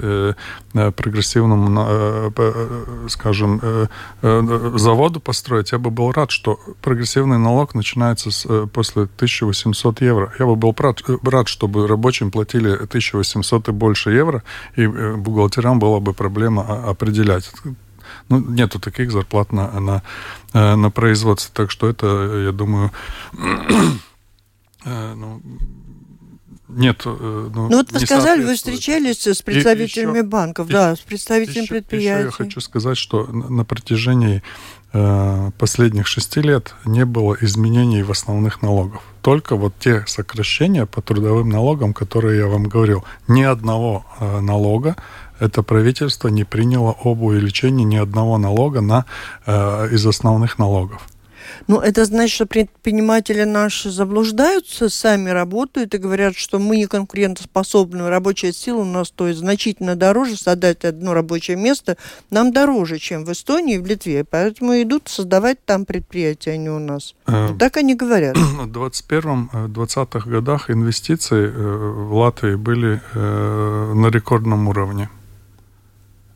прогрессивному, 0.72 2.32
скажем, 3.08 3.60
заводу 4.22 5.20
построить. 5.20 5.72
Я 5.72 5.78
бы 5.78 5.90
был 5.90 6.12
рад, 6.12 6.30
что 6.30 6.58
прогрессивный 6.82 7.38
налог 7.38 7.74
начинается 7.74 8.30
с, 8.30 8.66
после 8.66 9.02
1800 9.02 10.00
евро. 10.00 10.32
Я 10.38 10.46
бы 10.46 10.56
был 10.56 10.74
рад, 10.78 11.02
рад, 11.22 11.48
чтобы 11.48 11.86
рабочим 11.86 12.30
платили 12.30 12.70
1800 12.70 13.68
и 13.68 13.72
больше 13.72 14.10
евро, 14.10 14.42
и 14.76 14.86
бухгалтерам 14.86 15.78
была 15.78 16.00
бы 16.00 16.12
проблема 16.12 16.64
а, 16.68 16.83
определять. 16.90 17.50
Ну, 18.28 18.38
нету 18.38 18.78
таких 18.80 19.10
зарплат 19.10 19.52
на, 19.52 19.80
на, 19.80 20.02
э, 20.52 20.76
на 20.76 20.90
производстве. 20.90 21.50
Так 21.54 21.70
что 21.70 21.88
это, 21.88 22.06
я 22.44 22.52
думаю, 22.52 22.90
э, 24.84 25.14
ну, 25.14 25.42
нет. 26.68 27.02
Э, 27.04 27.50
ну, 27.54 27.68
ну 27.68 27.76
вот 27.78 27.92
вы 27.92 28.00
сказали, 28.00 28.42
вы 28.42 28.56
встречались 28.56 29.26
с 29.26 29.42
представителями 29.42 30.18
еще, 30.18 30.22
банков, 30.22 30.68
еще, 30.68 30.76
да, 30.76 30.96
с 30.96 31.00
представителями 31.00 31.64
еще, 31.64 31.74
предприятий. 31.74 32.28
Еще 32.28 32.42
я 32.42 32.44
хочу 32.44 32.60
сказать, 32.60 32.96
что 32.96 33.26
на 33.26 33.64
протяжении 33.64 34.42
э, 34.92 35.50
последних 35.58 36.06
шести 36.06 36.40
лет 36.40 36.74
не 36.84 37.04
было 37.04 37.36
изменений 37.40 38.02
в 38.02 38.10
основных 38.10 38.62
налогов. 38.62 39.02
Только 39.22 39.56
вот 39.56 39.74
те 39.78 40.04
сокращения 40.06 40.86
по 40.86 41.00
трудовым 41.00 41.48
налогам, 41.48 41.94
которые 41.94 42.38
я 42.38 42.46
вам 42.46 42.64
говорил. 42.64 43.04
Ни 43.28 43.42
одного 43.42 44.04
э, 44.20 44.40
налога 44.40 44.96
это 45.40 45.62
правительство 45.62 46.28
не 46.28 46.44
приняло 46.44 46.96
об 47.04 47.22
увеличении 47.22 47.84
ни 47.84 47.96
одного 47.96 48.38
налога 48.38 48.80
на, 48.80 49.04
э, 49.46 49.88
из 49.92 50.06
основных 50.06 50.58
налогов. 50.58 51.02
Ну, 51.66 51.80
это 51.80 52.04
значит, 52.04 52.34
что 52.34 52.46
предприниматели 52.46 53.44
наши 53.44 53.90
заблуждаются, 53.90 54.88
сами 54.88 55.30
работают 55.30 55.94
и 55.94 55.98
говорят, 55.98 56.36
что 56.36 56.58
мы 56.58 56.76
не 56.76 56.86
конкурентоспособны, 56.86 58.08
рабочая 58.08 58.52
сила 58.52 58.78
у 58.78 58.84
нас 58.84 59.08
стоит 59.08 59.36
значительно 59.36 59.96
дороже, 59.96 60.36
создать 60.36 60.84
одно 60.84 61.14
рабочее 61.14 61.56
место 61.56 61.96
нам 62.30 62.52
дороже, 62.52 62.98
чем 62.98 63.24
в 63.24 63.32
Эстонии 63.32 63.76
и 63.76 63.78
в 63.78 63.86
Литве, 63.86 64.24
поэтому 64.24 64.80
идут 64.80 65.08
создавать 65.08 65.64
там 65.64 65.84
предприятия, 65.84 66.52
а 66.52 66.56
не 66.56 66.70
у 66.70 66.78
нас. 66.78 67.14
Э, 67.26 67.50
так 67.58 67.76
они 67.76 67.94
говорят. 67.94 68.36
В 68.36 68.66
21-20-х 68.66 70.28
годах 70.28 70.70
инвестиции 70.70 71.46
э, 71.46 71.50
в 71.50 72.14
Латвии 72.14 72.54
были 72.54 73.00
э, 73.14 73.92
на 73.94 74.08
рекордном 74.08 74.68
уровне. 74.68 75.08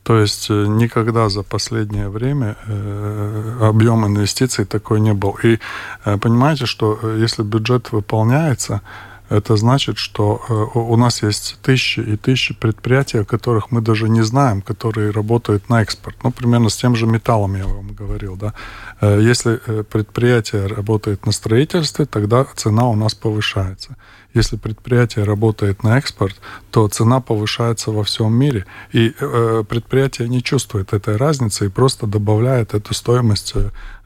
То 0.09 0.17
есть 0.17 0.49
э, 0.49 0.65
никогда 0.67 1.29
за 1.29 1.43
последнее 1.43 2.09
время 2.09 2.55
э, 2.65 3.57
объем 3.61 4.07
инвестиций 4.07 4.65
такой 4.65 4.99
не 4.99 5.13
был. 5.13 5.37
И 5.43 5.59
э, 6.03 6.17
понимаете, 6.17 6.65
что 6.65 6.99
если 7.15 7.43
бюджет 7.43 7.91
выполняется, 7.91 8.81
это 9.29 9.55
значит, 9.55 9.99
что 9.99 10.41
у 10.73 10.97
нас 10.97 11.21
есть 11.21 11.59
тысячи 11.61 11.99
и 11.99 12.17
тысячи 12.17 12.55
предприятий, 12.55 13.19
о 13.19 13.23
которых 13.23 13.69
мы 13.69 13.81
даже 13.81 14.09
не 14.09 14.23
знаем, 14.23 14.63
которые 14.63 15.11
работают 15.11 15.69
на 15.69 15.83
экспорт. 15.83 16.15
Ну, 16.23 16.31
примерно 16.31 16.69
с 16.69 16.75
тем 16.77 16.95
же 16.95 17.05
металлом 17.05 17.55
я 17.55 17.67
вам 17.67 17.93
говорил. 17.93 18.35
Да? 18.35 18.53
Если 19.01 19.57
предприятие 19.83 20.65
работает 20.65 21.27
на 21.27 21.31
строительстве, 21.31 22.05
тогда 22.05 22.47
цена 22.55 22.89
у 22.89 22.95
нас 22.95 23.13
повышается 23.13 23.95
если 24.33 24.57
предприятие 24.57 25.25
работает 25.25 25.83
на 25.83 25.97
экспорт, 25.97 26.35
то 26.71 26.87
цена 26.87 27.19
повышается 27.19 27.91
во 27.91 28.03
всем 28.03 28.33
мире, 28.33 28.65
и 28.91 29.13
э, 29.19 29.63
предприятие 29.67 30.29
не 30.29 30.43
чувствует 30.43 30.93
этой 30.93 31.17
разницы 31.17 31.65
и 31.65 31.69
просто 31.69 32.05
добавляет 32.05 32.73
эту 32.73 32.93
стоимость 32.93 33.53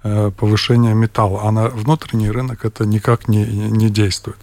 э, 0.04 0.32
повышения 0.38 0.94
металла, 0.94 1.42
а 1.44 1.52
на 1.52 1.68
внутренний 1.68 2.32
рынок 2.32 2.66
это 2.66 2.86
никак 2.86 3.28
не, 3.28 3.46
не 3.46 3.90
действует. 3.90 4.38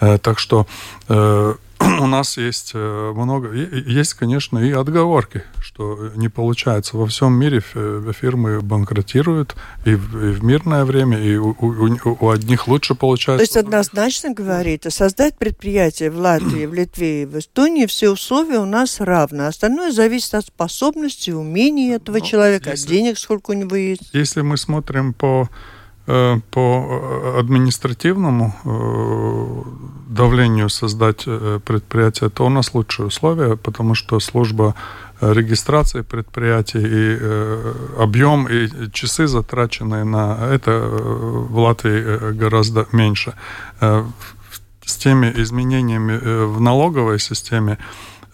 Э, 0.00 0.18
так 0.18 0.38
что 0.38 0.66
э, 1.08 1.54
у 2.00 2.06
нас 2.06 2.36
есть 2.36 2.72
э, 2.74 3.12
много, 3.14 3.52
есть, 3.52 4.14
конечно, 4.14 4.58
и 4.58 4.72
отговорки, 4.72 5.44
что 5.60 6.10
не 6.16 6.28
получается. 6.28 6.96
Во 6.96 7.06
всем 7.06 7.32
мире 7.34 7.60
фирмы 7.60 8.60
банкротируют 8.60 9.56
и 9.84 9.94
в, 9.94 10.24
и 10.24 10.32
в 10.32 10.44
мирное 10.44 10.84
время, 10.84 11.18
и 11.18 11.36
у, 11.36 11.50
у, 11.50 12.16
у 12.20 12.30
одних 12.30 12.68
лучше 12.68 12.94
получается. 12.94 13.38
То 13.38 13.42
есть 13.42 13.56
однозначно 13.56 14.32
говорит, 14.32 14.86
создать 14.88 15.36
предприятие 15.36 16.10
в 16.10 16.18
Латвии, 16.18 16.66
в 16.66 16.74
Литве 16.74 17.22
и 17.22 17.26
в 17.26 17.38
Эстонии, 17.38 17.86
все 17.86 18.10
условия 18.10 18.58
у 18.58 18.66
нас 18.66 19.00
равны. 19.00 19.42
Остальное 19.42 19.92
зависит 19.92 20.34
от 20.34 20.46
способности, 20.46 21.30
умений 21.30 21.90
этого 21.90 22.18
ну, 22.18 22.24
человека, 22.24 22.70
если, 22.70 22.84
от 22.84 22.90
денег, 22.90 23.18
сколько 23.18 23.50
у 23.50 23.54
него 23.54 23.76
есть. 23.76 24.10
Если 24.12 24.40
мы 24.40 24.56
смотрим 24.56 25.12
по 25.12 25.48
Э, 25.48 25.75
по 26.06 26.86
э, 27.34 27.38
административному 27.40 28.54
э, 28.64 30.14
давлению 30.14 30.68
создать 30.68 31.24
предприятие, 31.24 32.30
то 32.30 32.46
у 32.46 32.48
нас 32.48 32.74
лучшие 32.74 33.06
условия, 33.06 33.56
потому 33.56 33.94
что 33.94 34.20
служба 34.20 34.74
регистрации 35.20 36.02
предприятий 36.02 36.80
и 36.80 37.18
объем 37.98 38.46
и 38.46 38.90
часы, 38.92 39.26
затраченные 39.26 40.04
на 40.04 40.38
это 40.52 40.78
в 40.80 41.58
Латвии 41.58 42.32
гораздо 42.32 42.86
меньше. 42.92 43.34
С 43.80 44.96
теми 44.96 45.32
изменениями 45.36 46.46
в 46.46 46.60
налоговой 46.60 47.18
системе 47.18 47.78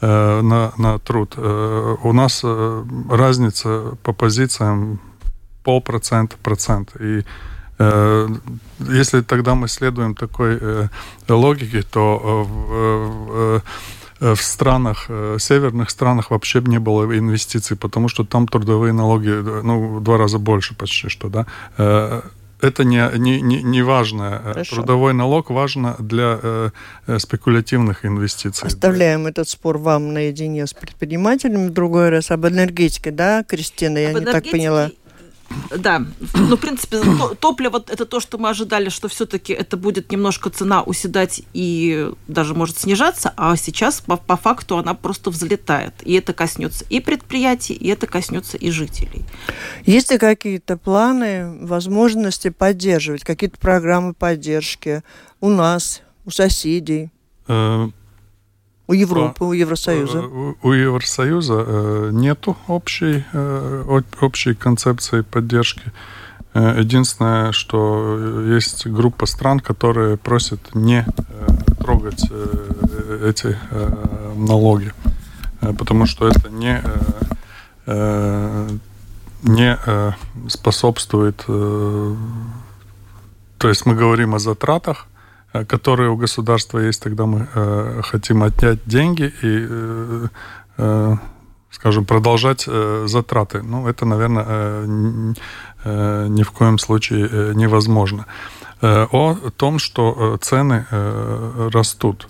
на, 0.00 0.72
на 0.76 0.98
труд 0.98 1.36
у 1.38 2.12
нас 2.12 2.44
разница 3.10 3.96
по 4.02 4.12
позициям 4.12 5.00
полпроцента, 5.64 6.36
процент. 6.42 6.92
И 7.00 7.22
Э, 7.22 7.51
если 8.78 9.20
тогда 9.22 9.54
мы 9.54 9.68
следуем 9.68 10.14
такой 10.14 10.58
э, 10.60 10.88
логике, 11.28 11.82
то 11.82 12.46
в 12.48 13.62
в 14.20 14.36
странах, 14.36 15.10
северных 15.38 15.90
странах 15.90 16.30
вообще 16.30 16.60
не 16.60 16.78
было 16.78 17.02
инвестиций, 17.18 17.76
потому 17.76 18.06
что 18.06 18.22
там 18.22 18.46
трудовые 18.46 18.92
налоги 18.92 19.30
ну, 19.30 19.96
в 19.96 20.00
два 20.00 20.16
раза 20.16 20.38
больше 20.38 20.76
почти 20.76 21.08
что, 21.08 21.28
да. 21.28 22.22
Это 22.62 22.84
не, 22.84 23.10
не, 23.18 23.40
не, 23.40 23.60
не 23.60 23.82
важно. 23.82 24.40
Хорошо. 24.44 24.76
Трудовой 24.76 25.14
налог 25.14 25.50
важно 25.50 25.96
для 25.98 26.38
э, 26.40 26.70
спекулятивных 27.18 28.06
инвестиций. 28.06 28.68
Оставляем 28.68 29.26
этот 29.26 29.48
спор 29.48 29.78
вам 29.78 30.12
наедине 30.12 30.68
с 30.68 30.72
предпринимателями 30.72 31.66
в 31.66 31.72
другой 31.72 32.10
раз. 32.10 32.30
Об 32.30 32.46
энергетике, 32.46 33.10
да, 33.10 33.42
Кристина, 33.42 33.98
я 33.98 34.10
Об 34.10 34.20
не 34.20 34.26
так 34.26 34.48
поняла. 34.48 34.92
Да, 35.76 36.04
ну, 36.34 36.56
в 36.56 36.60
принципе, 36.60 37.00
топливо– 37.40 37.82
это 37.88 38.04
то, 38.06 38.20
что 38.20 38.38
мы 38.38 38.50
ожидали, 38.50 38.88
что 38.88 39.08
все-таки 39.08 39.52
это 39.52 39.76
будет 39.76 40.12
немножко 40.12 40.50
цена 40.50 40.82
уседать 40.82 41.42
и 41.52 42.10
даже 42.28 42.54
может 42.54 42.78
снижаться, 42.78 43.32
а 43.36 43.56
сейчас 43.56 44.00
по, 44.00 44.16
по 44.16 44.36
факту 44.36 44.78
она 44.78 44.94
просто 44.94 45.30
взлетает. 45.30 45.94
И 46.02 46.14
это 46.14 46.32
коснется 46.32 46.84
и 46.88 47.00
предприятий, 47.00 47.74
и 47.74 47.88
это 47.88 48.06
коснется 48.06 48.56
и 48.56 48.70
жителей. 48.70 49.24
Есть 49.84 50.10
ли 50.10 50.18
какие-то 50.18 50.76
планы, 50.76 51.58
возможности 51.60 52.50
поддерживать, 52.50 53.24
какие-то 53.24 53.58
программы 53.58 54.14
поддержки 54.14 55.02
у 55.40 55.48
нас, 55.48 56.02
у 56.24 56.30
соседей? 56.30 57.10
Э, 58.88 58.90
у 58.90 58.94
Европы, 58.94 59.44
у 59.44 59.52
Евросоюза? 59.52 60.18
Э, 60.18 60.54
у 60.62 60.72
Евросоюза 60.72 61.64
э, 61.66 62.10
нету 62.12 62.56
общей, 62.66 63.24
э, 63.32 64.00
общей 64.20 64.54
концепции 64.54 65.22
поддержки. 65.22 65.92
Единственное, 66.54 67.52
что 67.52 68.42
есть 68.46 68.86
группа 68.86 69.24
стран, 69.24 69.60
которые 69.60 70.18
просят 70.18 70.74
не 70.74 71.06
трогать 71.78 72.30
эти 73.24 73.56
налоги, 74.36 74.92
потому 75.78 76.04
что 76.04 76.28
это 76.28 76.50
не, 76.50 76.82
не 79.44 79.78
способствует... 80.50 81.42
То 81.46 82.18
есть 83.62 83.86
мы 83.86 83.94
говорим 83.94 84.34
о 84.34 84.38
затратах, 84.38 85.06
Э, 85.06 85.11
которые 85.52 86.10
у 86.10 86.16
государства 86.16 86.78
есть, 86.78 87.02
тогда 87.02 87.26
мы 87.26 87.46
э, 87.54 88.00
хотим 88.04 88.42
отнять 88.42 88.78
деньги 88.86 89.32
и, 89.42 89.66
э, 89.68 90.26
э, 90.78 91.16
скажем, 91.70 92.04
продолжать 92.04 92.64
э, 92.66 93.04
затраты. 93.06 93.62
Ну, 93.62 93.86
это, 93.86 94.06
наверное, 94.06 94.44
э, 94.48 95.34
э, 95.84 96.26
ни 96.28 96.42
в 96.42 96.50
коем 96.52 96.78
случае 96.78 97.28
э, 97.30 97.52
невозможно. 97.54 98.26
Э, 98.80 99.06
о 99.10 99.34
том, 99.56 99.78
что 99.78 100.14
э, 100.16 100.38
цены 100.40 100.86
э, 100.90 101.70
растут. 101.72 102.28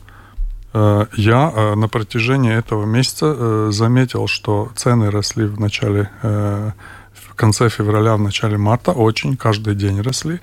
Э, 0.74 1.06
я 1.16 1.52
э, 1.54 1.74
на 1.76 1.88
протяжении 1.88 2.52
этого 2.52 2.84
месяца 2.84 3.70
заметил, 3.70 4.26
что 4.26 4.70
цены 4.74 5.10
росли 5.10 5.46
в 5.46 5.60
начале, 5.60 6.10
в 6.22 7.34
конце 7.34 7.68
февраля, 7.68 8.16
в 8.16 8.20
начале 8.20 8.58
марта, 8.58 8.92
очень, 8.92 9.36
каждый 9.36 9.74
день 9.74 10.00
росли. 10.00 10.40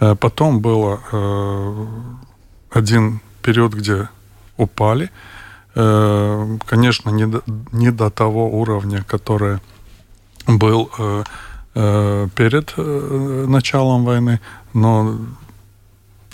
Э, 0.00 0.14
потом 0.14 0.60
был 0.60 1.00
э, 1.12 1.86
один 2.70 3.20
период, 3.42 3.74
где 3.74 4.08
упали. 4.56 5.10
Э, 5.74 6.58
конечно, 6.66 7.10
не 7.10 7.26
до, 7.26 7.42
не 7.72 7.90
до 7.90 8.10
того 8.10 8.48
уровня, 8.48 9.04
который 9.04 9.58
был 10.46 10.90
перед 11.74 12.76
началом 13.48 14.04
войны, 14.04 14.40
но 14.72 15.18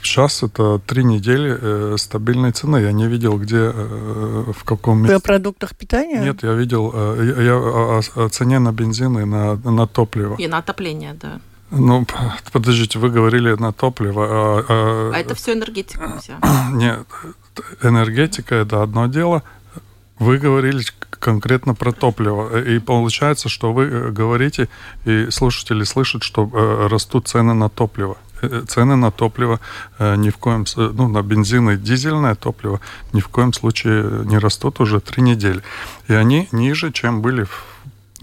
Сейчас 0.05 0.43
это 0.43 0.79
три 0.87 1.03
недели 1.03 1.57
э, 1.59 1.97
стабильной 1.97 2.53
цены. 2.53 2.77
Я 2.77 2.93
не 2.93 3.09
видел, 3.09 3.39
где, 3.39 3.73
э, 3.75 4.53
в 4.55 4.63
каком 4.65 4.99
месте. 4.99 5.15
Вы 5.15 5.19
о 5.19 5.21
продуктах 5.21 5.75
питания? 5.75 6.21
Нет, 6.21 6.43
я 6.43 6.53
видел 6.53 6.93
э, 6.95 7.35
я, 7.39 7.43
я 7.43 7.57
о, 7.57 8.01
о 8.17 8.29
цене 8.29 8.59
на 8.59 8.71
бензин 8.73 9.19
и 9.19 9.25
на, 9.25 9.57
на 9.57 9.87
топливо. 9.87 10.37
И 10.37 10.47
на 10.47 10.59
отопление, 10.59 11.15
да. 11.15 11.41
Ну, 11.71 12.07
подождите, 12.53 12.99
вы 12.99 13.11
говорили 13.11 13.55
на 13.55 13.73
топливо. 13.73 14.27
А, 14.29 14.65
а... 14.69 15.13
а 15.15 15.19
это 15.19 15.35
все 15.35 15.55
энергетика 15.55 16.19
вся. 16.21 16.39
Нет, 16.73 17.07
энергетика 17.83 18.55
это 18.55 18.83
одно 18.83 19.07
дело. 19.07 19.43
Вы 20.19 20.39
говорили 20.39 20.85
конкретно 21.25 21.75
про 21.75 21.93
топливо. 21.93 22.61
И 22.61 22.79
получается, 22.79 23.49
что 23.49 23.73
вы 23.73 23.85
э, 23.85 24.11
говорите, 24.11 24.69
и 25.07 25.31
слушатели 25.31 25.85
слышат, 25.85 26.23
что 26.23 26.49
э, 26.53 26.87
растут 26.89 27.29
цены 27.29 27.55
на 27.55 27.69
топливо. 27.69 28.17
Э, 28.43 28.63
цены 28.69 28.97
на 28.97 29.11
топливо 29.11 29.59
ни 29.99 30.31
в 30.31 30.37
коем 30.37 30.67
ну, 30.77 31.09
на 31.09 31.23
бензин 31.23 31.71
и 31.71 31.77
дизельное 31.77 32.35
топливо 32.35 32.81
ни 33.13 33.21
в 33.21 33.29
коем 33.29 33.53
случае 33.53 34.25
не 34.25 34.39
растут 34.39 34.81
уже 34.81 35.01
три 35.01 35.23
недели. 35.23 35.63
И 36.09 36.13
они 36.13 36.49
ниже, 36.53 36.93
чем 36.93 37.23
были 37.23 37.45
в 37.45 37.74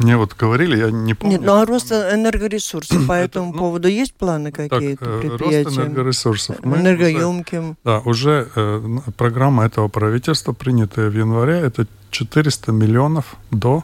мне 0.02 0.18
вот 0.18 0.36
говорили, 0.36 0.78
я 0.78 0.92
не 0.92 1.14
помню. 1.14 1.38
Нет, 1.38 1.46
ну 1.46 1.54
а 1.54 1.66
рост 1.66 1.92
энергоресурсов 1.92 3.06
по 3.08 3.14
этому 3.14 3.54
ну, 3.54 3.60
поводу 3.60 3.88
есть 3.88 4.14
планы 4.14 4.52
какие-то 4.52 5.06
так, 5.06 5.22
предприятия? 5.22 5.64
Рост 5.64 5.78
энергоресурсов. 5.78 6.64
Мы 6.64 6.78
Энергоемким. 6.78 7.70
Уже, 7.70 7.78
да, 7.84 8.00
уже 8.00 8.48
э, 8.56 8.98
программа 9.18 9.66
этого 9.66 9.88
правительства, 9.88 10.54
принятая 10.54 11.10
в 11.10 11.18
январе, 11.18 11.60
это 11.60 11.88
400 12.10 12.72
миллионов 12.72 13.36
до 13.52 13.84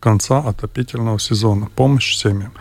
конца 0.00 0.38
отопительного 0.38 1.18
сезона. 1.18 1.68
Помощь 1.74 2.16
семьям. 2.16 2.52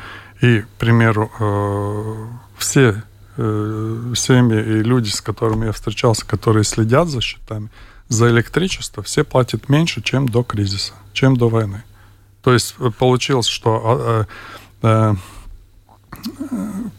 И, 0.42 0.62
к 0.62 0.68
примеру, 0.78 1.32
э, 1.40 2.16
все 2.58 3.04
э, 3.38 4.14
семьи 4.16 4.60
и 4.60 4.84
люди, 4.84 5.10
с 5.10 5.22
которыми 5.22 5.66
я 5.66 5.72
встречался, 5.72 6.26
которые 6.26 6.64
следят 6.64 7.08
за 7.08 7.22
счетами, 7.22 7.70
за 8.10 8.30
электричество, 8.30 9.04
все 9.04 9.24
платят 9.24 9.70
меньше, 9.70 10.02
чем 10.02 10.28
до 10.28 10.44
кризиса, 10.44 10.94
чем 11.14 11.38
до 11.38 11.50
войны. 11.50 11.84
То 12.42 12.54
есть 12.54 12.76
э, 12.80 12.90
получилось, 12.98 13.48
что 13.48 14.26
э, 14.82 14.86
э, 14.88 15.16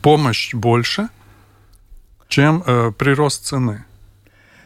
помощь 0.03 0.55
больше, 0.55 1.09
чем 2.29 2.63
прирост 2.99 3.47
цены. 3.47 3.85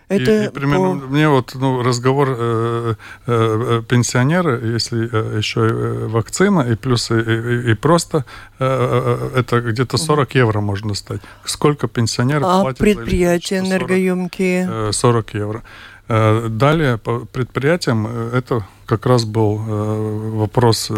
Это 0.08 0.44
и, 0.44 0.46
и 0.46 0.48
примерно 0.50 1.00
по... 1.00 1.06
мне 1.06 1.28
вот 1.28 1.54
ну, 1.54 1.82
разговор 1.82 2.28
э, 2.36 2.94
э, 3.26 3.82
пенсионера, 3.88 4.60
если 4.60 5.08
э, 5.10 5.38
еще 5.38 5.68
и 5.68 5.72
вакцина, 6.08 6.60
и 6.60 6.74
плюс 6.74 7.10
и, 7.10 7.14
и, 7.14 7.70
и 7.70 7.74
просто 7.74 8.24
э, 8.58 9.30
это 9.36 9.60
где-то 9.60 9.96
40 9.96 10.34
евро 10.34 10.60
можно 10.60 10.94
стать. 10.94 11.20
Сколько 11.44 11.88
пенсионеров 11.88 12.44
а 12.46 12.62
платят 12.62 12.78
предприятия 12.78 13.60
за 13.60 13.68
энергоемкие? 13.68 14.92
40, 14.92 14.94
40 14.94 15.34
евро. 15.34 15.62
Далее 16.12 16.98
по 16.98 17.20
предприятиям 17.20 18.06
это 18.06 18.66
как 18.86 19.06
раз 19.06 19.24
был 19.24 19.56
вопрос 19.56 20.90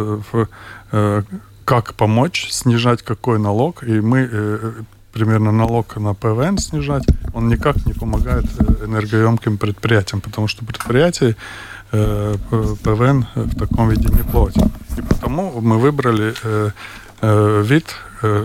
как 1.64 1.94
помочь, 1.94 2.48
снижать 2.50 3.02
какой 3.02 3.38
налог, 3.38 3.84
и 3.84 4.00
мы 4.00 4.28
примерно 5.14 5.52
налог 5.52 5.96
на 5.96 6.12
ПВН 6.14 6.58
снижать, 6.58 7.04
он 7.32 7.48
никак 7.48 7.86
не 7.86 7.92
помогает 7.92 8.44
э, 8.58 8.84
энергоемким 8.84 9.58
предприятиям, 9.58 10.20
потому 10.20 10.48
что 10.48 10.64
предприятия 10.64 11.36
э, 11.92 12.34
ПВН 12.82 13.26
в 13.34 13.56
таком 13.56 13.88
виде 13.88 14.08
не 14.08 14.24
платят. 14.24 14.66
И 14.98 15.02
потому 15.02 15.60
мы 15.60 15.78
выбрали 15.78 16.34
э, 16.42 16.70
вид, 17.62 17.94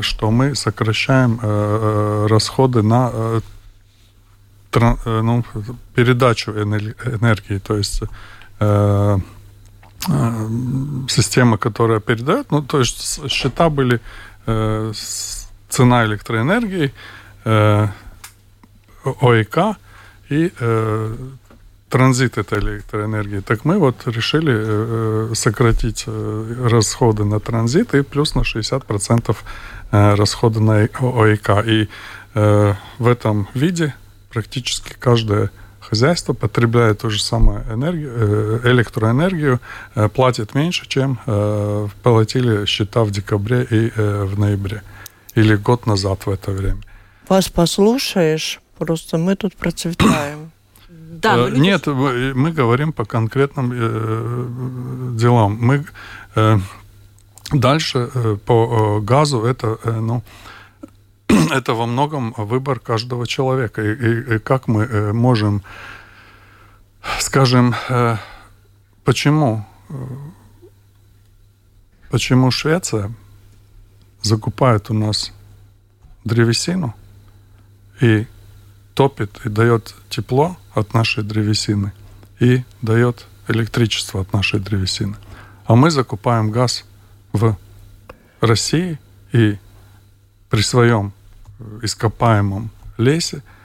что 0.02 0.32
мы 0.32 0.56
сокращаем 0.56 1.40
расходы 2.28 2.82
на 2.82 3.12
ну, 4.74 5.44
передачу 5.96 6.52
энергии, 6.52 7.58
то 7.58 7.78
есть 7.78 8.04
система, 11.10 11.58
которая 11.58 12.00
передает, 12.00 12.52
ну, 12.52 12.62
то 12.62 12.80
есть 12.80 13.30
счета 13.30 13.70
были 13.70 14.00
цена 15.70 16.06
электроэнергии, 16.06 16.94
э, 17.46 17.88
ОИК 19.22 19.58
и 20.30 20.52
э, 20.60 21.16
транзит 21.90 22.38
этой 22.38 22.60
электроэнергии. 22.60 23.40
Так 23.40 23.66
мы 23.66 23.78
вот 23.78 23.96
решили 24.06 24.54
э, 24.56 25.32
сократить 25.34 26.04
э, 26.08 26.68
расходы 26.70 27.24
на 27.24 27.40
транзит 27.40 27.96
и 27.96 28.02
плюс 28.02 28.36
на 28.36 28.42
60% 28.42 29.36
э, 29.92 30.16
расходы 30.16 30.60
на 30.60 30.74
ОИК. 30.84 31.50
И 31.66 31.90
э, 32.36 32.74
в 33.00 33.08
этом 33.08 33.48
виде 33.54 33.94
практически 34.30 34.94
каждое 35.00 35.50
хозяйство 35.80 36.34
потребляет 36.34 37.00
ту 37.00 37.10
же 37.10 37.22
самую 37.22 37.64
энергию, 37.72 38.12
э, 38.16 38.72
электроэнергию, 38.72 39.60
э, 39.96 40.10
платит 40.10 40.56
меньше, 40.56 40.88
чем 40.88 41.20
э, 41.26 41.88
платили 42.04 42.66
счета 42.66 43.04
в 43.04 43.12
декабре 43.12 43.64
и 43.64 43.92
в 43.96 44.38
ноябре 44.38 44.84
или 45.36 45.56
год 45.56 45.86
назад 45.86 46.26
в 46.26 46.30
это 46.30 46.52
время. 46.52 46.82
Вас 47.28 47.50
послушаешь, 47.50 48.60
просто 48.78 49.18
мы 49.18 49.36
тут 49.36 49.56
процветаем. 49.56 50.52
Да, 51.22 51.36
э, 51.38 51.50
Нет, 51.52 51.88
мы 51.88 52.52
говорим 52.52 52.94
по 52.94 53.04
конкретным 53.04 53.72
э, 53.74 55.18
делам. 55.18 55.58
Мы 55.60 55.86
э, 56.36 56.60
дальше 57.52 58.10
э, 58.14 58.38
по 58.46 59.00
э, 59.02 59.06
газу 59.06 59.44
это, 59.44 59.78
э, 59.84 59.92
ну, 59.92 60.24
это 61.52 61.74
во 61.74 61.86
многом 61.86 62.34
выбор 62.38 62.80
каждого 62.80 63.28
человека. 63.28 63.82
И, 63.82 63.94
и, 63.94 64.36
и 64.36 64.40
как 64.40 64.68
мы 64.68 64.84
э, 64.84 65.14
можем, 65.14 65.64
скажем, 67.20 67.76
э, 67.90 68.18
почему, 69.04 69.66
э, 69.90 69.94
почему 72.10 72.52
Швеция 72.52 73.12
закупает 74.22 74.90
у 74.90 74.94
нас 74.94 75.32
древесину 76.26 76.94
и 78.02 78.28
топит 78.94 79.46
и 79.46 79.50
дает 79.50 79.96
тепло 80.10 80.58
от 80.74 80.94
нашей 80.94 81.24
древесины 81.24 81.94
и 82.40 82.64
дает 82.82 83.28
электричество 83.48 84.22
от 84.22 84.34
нашей 84.34 84.60
древесины. 84.60 85.16
А 85.66 85.76
мы 85.76 85.92
закупаем 85.92 86.52
газ 86.52 86.86
в 87.34 87.56
России 88.42 89.00
и 89.32 89.58
при 90.50 90.62
своем 90.62 91.14
ископаемом 91.82 92.70
лесе– 92.98 93.42
Э, 93.52 93.59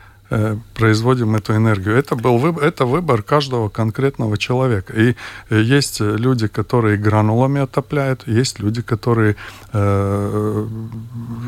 производим 0.75 1.37
эту 1.37 1.55
энергию. 1.55 1.97
Это 1.97 2.17
был 2.17 2.39
выбор, 2.39 2.65
это 2.65 2.87
выбор 2.87 3.23
каждого 3.23 3.69
конкретного 3.69 4.39
человека. 4.39 4.93
И 4.93 5.15
э, 5.51 5.61
есть 5.61 6.01
люди, 6.01 6.49
которые 6.49 6.97
гранулами 6.97 7.61
отопляют, 7.61 8.27
есть 8.27 8.59
люди, 8.59 8.83
которые 8.83 9.37
э, 9.73 10.67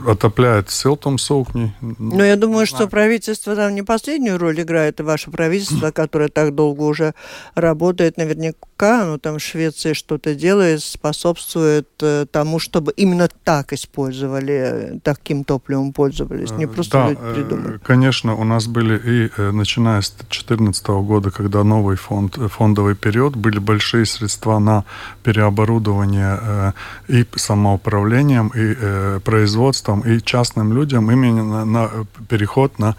отопляют 0.06 0.70
силтом 0.70 1.18
сукни. 1.18 1.74
Но 1.80 2.24
я 2.24 2.36
думаю, 2.36 2.66
что 2.66 2.86
правительство 2.86 3.56
там 3.56 3.74
не 3.74 3.82
последнюю 3.82 4.38
роль 4.38 4.60
играет, 4.60 5.00
и 5.00 5.02
ваше 5.02 5.30
правительство, 5.30 5.90
которое 5.94 6.28
так 6.28 6.54
долго 6.54 6.82
уже 6.82 7.14
работает, 7.54 8.16
наверняка, 8.18 9.02
оно 9.02 9.18
там 9.18 9.38
в 9.38 9.42
Швеции 9.42 9.94
что-то 9.94 10.34
делает, 10.34 10.82
способствует 10.82 11.88
э, 12.02 12.26
тому, 12.30 12.58
чтобы 12.58 12.92
именно 12.92 13.28
так 13.44 13.72
использовали, 13.72 15.00
таким 15.02 15.44
топливом 15.44 15.92
пользовались, 15.92 16.50
не 16.52 16.66
просто 16.66 16.92
да, 16.92 17.08
люди 17.08 17.34
придумали. 17.34 17.78
Конечно, 17.78 18.34
у 18.34 18.44
нас 18.44 18.65
были 18.66 18.96
и 18.98 19.30
э, 19.36 19.50
начиная 19.52 20.00
с 20.00 20.10
2014 20.10 20.86
года, 20.88 21.30
когда 21.30 21.64
новый 21.64 21.96
фонд, 21.96 22.38
э, 22.38 22.48
фондовый 22.48 22.94
период, 22.94 23.36
были 23.36 23.58
большие 23.58 24.06
средства 24.06 24.58
на 24.58 24.84
переоборудование 25.22 26.38
э, 26.40 26.72
и 27.08 27.26
самоуправлением, 27.36 28.48
и 28.48 29.20
производством, 29.20 30.00
и 30.00 30.20
частным 30.20 30.72
людям 30.72 31.10
именно 31.10 31.64
на 31.64 31.90
переход 32.28 32.78
на 32.78 32.94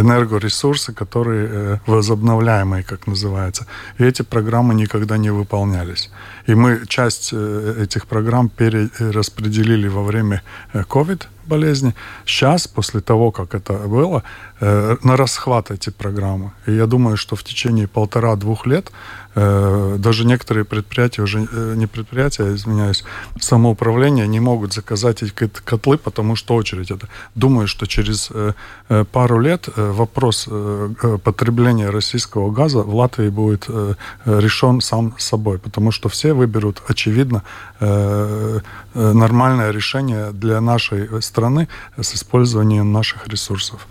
энергоресурсы, 0.00 0.92
которые 0.92 1.80
возобновляемые, 1.86 2.82
как 2.82 3.06
называется. 3.06 3.66
И 3.98 4.04
эти 4.04 4.22
программы 4.22 4.74
никогда 4.74 5.18
не 5.18 5.30
выполнялись. 5.30 6.10
И 6.46 6.54
мы 6.54 6.86
часть 6.86 7.32
этих 7.32 8.06
программ 8.06 8.48
перераспределили 8.48 9.88
во 9.88 10.02
время 10.02 10.42
COVID 10.74 11.26
болезни. 11.46 11.94
Сейчас, 12.26 12.66
после 12.66 13.00
того, 13.00 13.30
как 13.30 13.54
это 13.54 13.72
было, 13.88 14.18
э, 14.18 14.22
на 14.62 15.16
расхват 15.16 15.70
эти 15.72 15.90
программы. 15.90 16.52
И 16.66 16.72
я 16.72 16.86
думаю, 16.86 17.16
что 17.16 17.34
в 17.34 17.42
течение 17.42 17.88
полтора-двух 17.88 18.64
лет 18.66 18.92
э, 19.34 19.96
даже 19.98 20.24
некоторые 20.24 20.64
предприятия, 20.64 21.22
уже 21.22 21.48
э, 21.52 21.74
не 21.76 21.86
предприятия, 21.86 22.54
извиняюсь, 22.54 23.04
самоуправление 23.40 24.28
не 24.28 24.40
могут 24.40 24.72
заказать 24.72 25.22
эти 25.22 25.32
котлы, 25.64 25.98
потому 25.98 26.36
что 26.36 26.54
очередь 26.54 26.90
это. 26.90 27.08
Думаю, 27.34 27.66
что 27.66 27.86
через 27.86 28.30
э, 28.30 28.52
э 28.88 29.04
пару 29.04 29.40
лет 29.40 29.68
э, 29.76 29.90
вопрос 29.90 30.48
э, 30.50 30.94
э, 31.02 31.18
потребления 31.18 31.90
российского 31.90 32.50
газа 32.50 32.82
в 32.82 32.94
Латвии 32.94 33.30
будет 33.30 33.64
э, 33.68 33.94
решен 34.24 34.80
сам 34.80 35.14
собой, 35.18 35.58
потому 35.58 35.92
что 35.92 36.08
все 36.08 36.34
выберут, 36.34 36.82
очевидно, 36.88 37.42
э, 37.80 38.60
э, 38.94 39.12
нормальное 39.12 39.72
решение 39.72 40.30
для 40.32 40.60
нашей 40.60 41.22
страны 41.22 41.68
с 42.00 42.14
использованием 42.14 42.92
наших 42.92 43.28
ресурсов. 43.28 43.86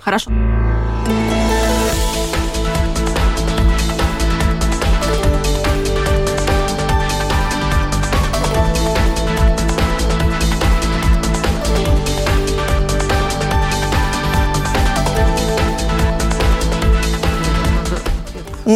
Хорошо. 0.00 0.30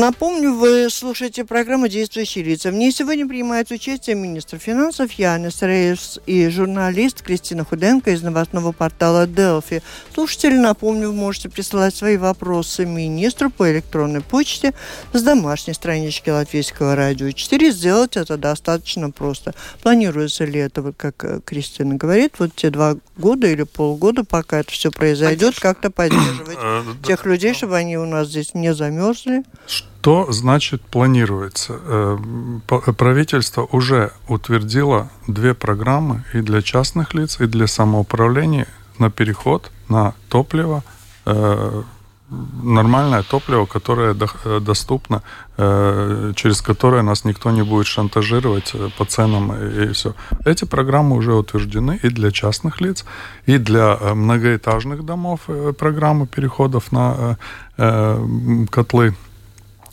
Напомню, 0.03 0.53
вы 0.55 0.91
слушаете 0.91 1.45
программу 1.45 1.87
«Действующие 1.87 2.43
лица». 2.43 2.73
В 2.73 2.75
ней 2.75 2.91
сегодня 2.91 3.25
принимает 3.29 3.71
участие 3.71 4.17
министр 4.17 4.59
финансов 4.59 5.13
Янис 5.13 5.63
Рейс 5.63 6.19
и 6.27 6.49
журналист 6.49 7.23
Кристина 7.23 7.65
Худенко 7.65 8.11
из 8.11 8.21
новостного 8.21 8.73
портала 8.73 9.29
«Делфи». 9.29 9.81
Слушатели, 10.13 10.57
напомню, 10.57 11.11
вы 11.11 11.15
можете 11.15 11.51
присылать 11.51 11.95
свои 11.95 12.17
вопросы 12.17 12.85
министру 12.85 13.49
по 13.49 13.71
электронной 13.71 14.23
почте 14.23 14.75
с 15.13 15.23
домашней 15.23 15.73
странички 15.73 16.31
Латвийского 16.31 16.97
радио 16.97 17.31
4. 17.31 17.71
Сделать 17.71 18.17
это 18.17 18.37
достаточно 18.37 19.13
просто. 19.13 19.55
Планируется 19.85 20.45
ли 20.45 20.59
это, 20.59 20.83
вот 20.83 20.97
как 20.97 21.23
э, 21.23 21.39
Кристина 21.45 21.95
говорит, 21.95 22.41
вот 22.41 22.57
те 22.57 22.71
два 22.71 22.97
года 23.17 23.47
или 23.47 23.63
полгода, 23.63 24.25
пока 24.25 24.59
это 24.59 24.73
все 24.73 24.91
произойдет, 24.91 25.61
как-то 25.61 25.93
поддерживать 25.93 26.59
э, 26.61 26.83
тех 27.07 27.25
людей, 27.25 27.55
чтобы 27.55 27.77
они 27.77 27.97
у 27.97 28.05
нас 28.05 28.27
здесь 28.27 28.53
не 28.55 28.75
замерзли? 28.75 29.45
Что 30.03 30.33
значит 30.33 30.83
планируется? 30.83 31.79
Э, 31.81 32.19
правительство 32.97 33.69
уже 33.71 34.11
утвердило 34.27 35.11
две 35.29 35.55
программы 35.55 36.25
и 36.35 36.41
для 36.41 36.61
частных 36.61 37.15
лиц, 37.15 37.39
и 37.39 37.47
для 37.47 37.69
самоуправления 37.69 38.67
на 38.99 39.11
переход 39.11 39.71
на 39.89 40.15
топливо 40.29 40.83
э, 41.25 41.83
нормальное 42.65 43.23
топливо, 43.23 43.67
которое 43.67 44.17
э, 44.45 44.61
доступно, 44.61 45.23
через 45.57 46.63
которое 46.63 47.03
нас 47.03 47.25
никто 47.25 47.53
не 47.53 47.63
будет 47.63 47.87
шантажировать 47.87 48.75
по 48.99 49.05
ценам 49.05 49.53
и 49.55 49.93
все. 49.93 50.15
Эти 50.45 50.65
программы 50.65 51.15
уже 51.15 51.33
утверждены 51.33 52.01
и 52.03 52.09
для 52.09 52.33
частных 52.33 52.81
лиц, 52.81 53.05
и 53.47 53.57
для 53.57 53.97
многоэтажных 54.15 55.05
домов 55.05 55.43
программы 55.79 56.27
переходов 56.27 56.91
на 56.91 57.37
котлы 57.77 59.15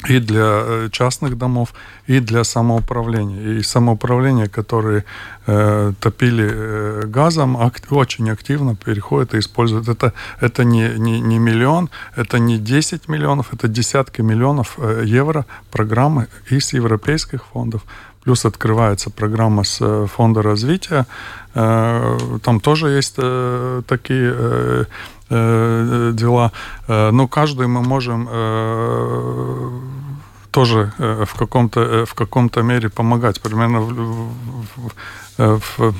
и 0.07 0.19
для 0.19 0.63
э, 0.63 0.89
частных 0.91 1.37
домов, 1.37 1.73
и 2.07 2.19
для 2.19 2.43
самоуправления. 2.43 3.59
И 3.59 3.63
самоуправление, 3.63 4.47
которые 4.47 5.03
э, 5.45 5.93
топили 5.99 6.49
э, 6.49 7.03
газом, 7.05 7.57
ак- 7.57 7.91
очень 7.91 8.29
активно 8.29 8.75
переходит 8.75 9.33
и 9.33 9.39
использует. 9.39 9.89
Это, 9.89 10.13
это 10.39 10.63
не, 10.63 10.89
не, 10.97 11.19
не 11.19 11.37
миллион, 11.37 11.89
это 12.15 12.39
не 12.39 12.57
10 12.57 13.09
миллионов, 13.09 13.53
это 13.53 13.67
десятки 13.67 14.21
миллионов 14.21 14.75
э, 14.77 15.03
евро 15.05 15.45
программы 15.69 16.27
из 16.49 16.71
европейских 16.73 17.45
фондов. 17.45 17.81
Плюс 18.23 18.45
открывается 18.45 19.09
программа 19.09 19.63
с 19.63 19.79
э, 19.81 20.07
фонда 20.07 20.41
развития. 20.41 21.07
Э, 21.55 22.17
там 22.41 22.61
тоже 22.61 22.87
есть 22.87 23.15
э, 23.17 23.81
такие... 23.85 24.33
Э, 24.33 24.85
Э, 25.31 26.11
дела. 26.13 26.51
Э, 26.87 27.11
но 27.11 27.27
каждый 27.27 27.67
мы 27.67 27.83
можем 27.83 28.27
э, 28.31 29.69
тоже 30.49 30.91
в 30.97 31.35
каком-то 31.37 32.05
в 32.07 32.15
каком-то 32.15 32.63
мере 32.63 32.89
помогать. 32.89 33.39
Примерно 33.39 33.81
в, 33.81 34.31
в, 35.37 35.61
в 35.79 35.93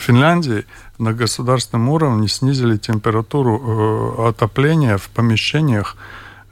Финляндии 0.00 0.64
на 0.98 1.12
государственном 1.12 1.88
уровне 1.88 2.26
снизили 2.26 2.76
температуру 2.76 4.26
отопления 4.26 4.96
в 4.96 5.08
помещениях 5.10 5.96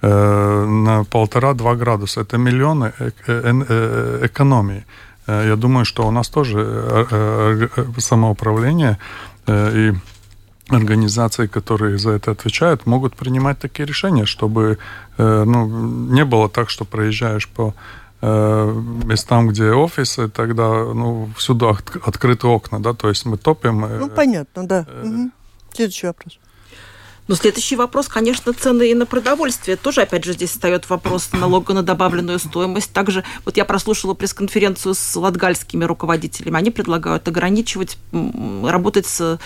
на 0.02 1.04
полтора-два 1.10 1.74
градуса. 1.74 2.20
Это 2.20 2.38
миллионы 2.38 2.92
экономии. 3.26 4.84
Я 5.26 5.56
думаю, 5.56 5.84
что 5.84 6.06
у 6.06 6.10
нас 6.12 6.28
тоже 6.28 7.68
самоуправление 7.98 8.96
и 9.48 9.92
организации, 10.76 11.46
которые 11.46 11.98
за 11.98 12.10
это 12.10 12.30
отвечают, 12.30 12.86
могут 12.86 13.16
принимать 13.16 13.58
такие 13.58 13.86
решения, 13.86 14.26
чтобы 14.26 14.78
э, 15.18 15.44
ну, 15.44 15.66
не 16.12 16.24
было 16.24 16.48
так, 16.48 16.70
что 16.70 16.84
проезжаешь 16.84 17.48
по 17.48 17.74
э, 18.22 18.82
местам, 19.04 19.48
где 19.48 19.72
офисы, 19.72 20.28
тогда 20.28 20.68
ну, 20.68 21.30
всюду 21.36 21.68
от, 21.68 21.96
открыты 22.06 22.46
окна, 22.46 22.80
да, 22.80 22.92
то 22.92 23.08
есть 23.08 23.26
мы 23.26 23.36
топим. 23.36 23.84
Э, 23.84 23.98
ну, 23.98 24.08
понятно, 24.08 24.66
да. 24.66 24.86
Э, 24.88 25.06
угу. 25.06 25.30
Следующий 25.72 26.06
вопрос. 26.06 26.38
Но 27.30 27.36
следующий 27.36 27.76
вопрос, 27.76 28.08
конечно, 28.08 28.52
цены 28.52 28.90
и 28.90 28.94
на 28.94 29.06
продовольствие. 29.06 29.76
Тоже, 29.76 30.02
опять 30.02 30.24
же, 30.24 30.32
здесь 30.32 30.50
встает 30.50 30.90
вопрос 30.90 31.30
налога 31.32 31.74
на 31.74 31.84
добавленную 31.84 32.40
стоимость. 32.40 32.92
Также, 32.92 33.22
вот 33.44 33.56
я 33.56 33.64
прослушала 33.64 34.14
пресс-конференцию 34.14 34.94
с 34.94 35.14
латгальскими 35.14 35.84
руководителями. 35.84 36.58
Они 36.58 36.72
предлагают 36.72 37.28
ограничивать, 37.28 37.98
работать 38.12 39.06
с 39.06 39.38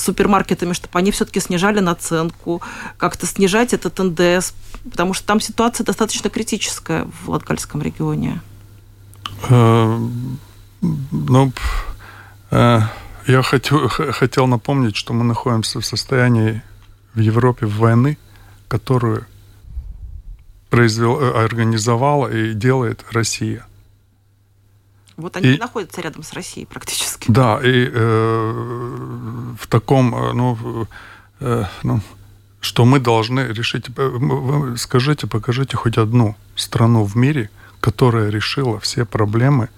супермаркетами, 0.00 0.72
чтобы 0.72 0.98
они 0.98 1.10
все-таки 1.10 1.40
снижали 1.40 1.80
наценку, 1.80 2.62
как-то 2.96 3.26
снижать 3.26 3.74
этот 3.74 3.98
НДС, 3.98 4.52
потому 4.90 5.14
что 5.14 5.26
там 5.26 5.40
ситуация 5.40 5.84
достаточно 5.84 6.30
критическая 6.30 7.06
в 7.22 7.30
Латгальском 7.30 7.82
регионе. 7.82 8.40
Э, 9.48 9.98
ну, 10.80 11.52
э, 12.50 12.80
я 13.26 13.42
хотел, 13.42 13.88
хотел 13.88 14.46
напомнить, 14.46 14.96
что 14.96 15.12
мы 15.12 15.24
находимся 15.24 15.80
в 15.80 15.86
состоянии 15.86 16.62
в 17.14 17.20
Европе 17.20 17.66
войны, 17.66 18.18
которую 18.68 19.26
произвел, 20.70 21.20
э, 21.20 21.44
организовала 21.44 22.28
и 22.28 22.54
делает 22.54 23.04
Россия. 23.10 23.66
Вот 25.16 25.36
они 25.36 25.54
и, 25.54 25.58
находятся 25.58 26.00
рядом 26.00 26.22
с 26.22 26.32
Россией 26.32 26.66
практически. 26.66 27.30
Да, 27.30 27.60
и 27.60 27.90
э, 27.92 29.27
в 29.58 29.66
таком, 29.66 30.14
э, 30.14 30.32
ну, 30.32 30.86
э, 31.40 31.64
ну, 31.82 32.00
что 32.60 32.84
мы 32.84 33.00
должны 33.00 33.40
решить. 33.40 33.86
Э, 33.96 34.08
вы 34.08 34.76
скажите, 34.78 35.26
покажите 35.26 35.76
хоть 35.76 35.98
одну 35.98 36.36
страну 36.56 37.04
в 37.04 37.16
мире, 37.16 37.50
которая 37.80 38.30
решила 38.30 38.78
все 38.78 39.04
проблемы 39.04 39.68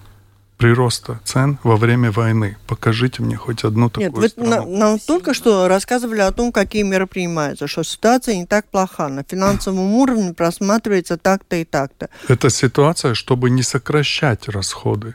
прироста 0.58 1.18
цен 1.24 1.58
во 1.62 1.76
время 1.76 2.12
войны. 2.12 2.58
Покажите 2.66 3.22
мне 3.22 3.36
хоть 3.36 3.64
одну 3.64 3.88
такую 3.88 4.10
Нет, 4.10 4.18
вы 4.18 4.28
страну. 4.28 4.76
нам 4.76 4.98
только 4.98 5.32
что 5.32 5.68
рассказывали 5.68 6.20
о 6.20 6.30
том, 6.32 6.52
какие 6.52 6.82
меры 6.82 7.06
принимаются, 7.06 7.66
что 7.66 7.82
ситуация 7.82 8.36
не 8.36 8.44
так 8.44 8.66
плоха. 8.66 9.08
На 9.08 9.22
финансовом 9.22 9.94
уровне 9.94 10.34
просматривается 10.34 11.16
так-то 11.16 11.56
и 11.56 11.64
так-то. 11.64 12.10
Это 12.28 12.50
ситуация, 12.50 13.14
чтобы 13.14 13.48
не 13.48 13.62
сокращать 13.62 14.48
расходы, 14.50 15.14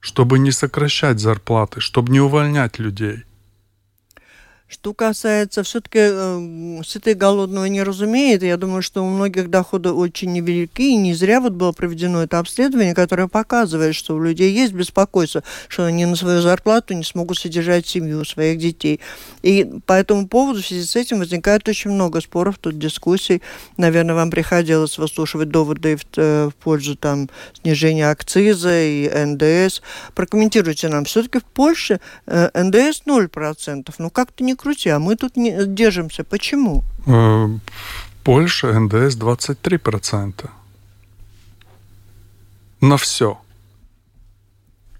чтобы 0.00 0.40
не 0.40 0.50
сокращать 0.50 1.20
зарплаты, 1.20 1.78
чтобы 1.78 2.10
не 2.10 2.20
увольнять 2.20 2.80
людей– 2.80 3.22
что 4.66 4.94
касается 4.94 5.62
все-таки 5.62 5.98
э, 6.00 6.80
сытый 6.84 7.14
голодного 7.14 7.66
не 7.66 7.82
разумеет, 7.82 8.42
я 8.42 8.56
думаю, 8.56 8.80
что 8.80 9.04
у 9.04 9.08
многих 9.08 9.50
доходы 9.50 9.90
очень 9.90 10.32
невелики, 10.32 10.82
и 10.82 10.96
не 10.96 11.12
зря 11.12 11.40
вот 11.40 11.52
было 11.52 11.72
проведено 11.72 12.22
это 12.22 12.38
обследование, 12.38 12.94
которое 12.94 13.28
показывает, 13.28 13.94
что 13.94 14.14
у 14.14 14.22
людей 14.22 14.52
есть 14.52 14.72
беспокойство, 14.72 15.42
что 15.68 15.84
они 15.84 16.06
на 16.06 16.16
свою 16.16 16.40
зарплату 16.40 16.94
не 16.94 17.04
смогут 17.04 17.38
содержать 17.38 17.86
семью, 17.86 18.24
своих 18.24 18.58
детей. 18.58 19.00
И 19.42 19.70
по 19.86 19.92
этому 19.92 20.28
поводу 20.28 20.62
в 20.62 20.66
связи 20.66 20.84
с 20.84 20.96
этим 20.96 21.18
возникает 21.18 21.68
очень 21.68 21.90
много 21.90 22.22
споров, 22.22 22.56
тут 22.58 22.78
дискуссий. 22.78 23.42
Наверное, 23.76 24.14
вам 24.14 24.30
приходилось 24.30 24.96
выслушивать 24.96 25.50
доводы 25.50 25.96
в, 25.96 26.04
э, 26.16 26.48
в 26.48 26.54
пользу 26.54 26.96
там, 26.96 27.28
снижения 27.60 28.08
акциза 28.08 28.82
и 28.82 29.08
НДС. 29.08 29.82
Прокомментируйте 30.14 30.88
нам, 30.88 31.04
все-таки 31.04 31.40
в 31.40 31.44
Польше 31.44 32.00
э, 32.26 32.48
НДС 32.54 33.02
0%. 33.06 33.94
Ну, 33.98 34.10
как-то 34.10 34.42
не 34.42 34.53
крути, 34.56 34.88
а 34.90 34.98
мы 34.98 35.16
тут 35.16 35.36
не 35.36 35.66
держимся. 35.66 36.24
Почему? 36.24 36.84
Э, 37.06 37.48
Польша 38.22 38.78
НДС 38.78 39.16
23%. 39.16 40.48
На 42.80 42.96
все. 42.96 43.38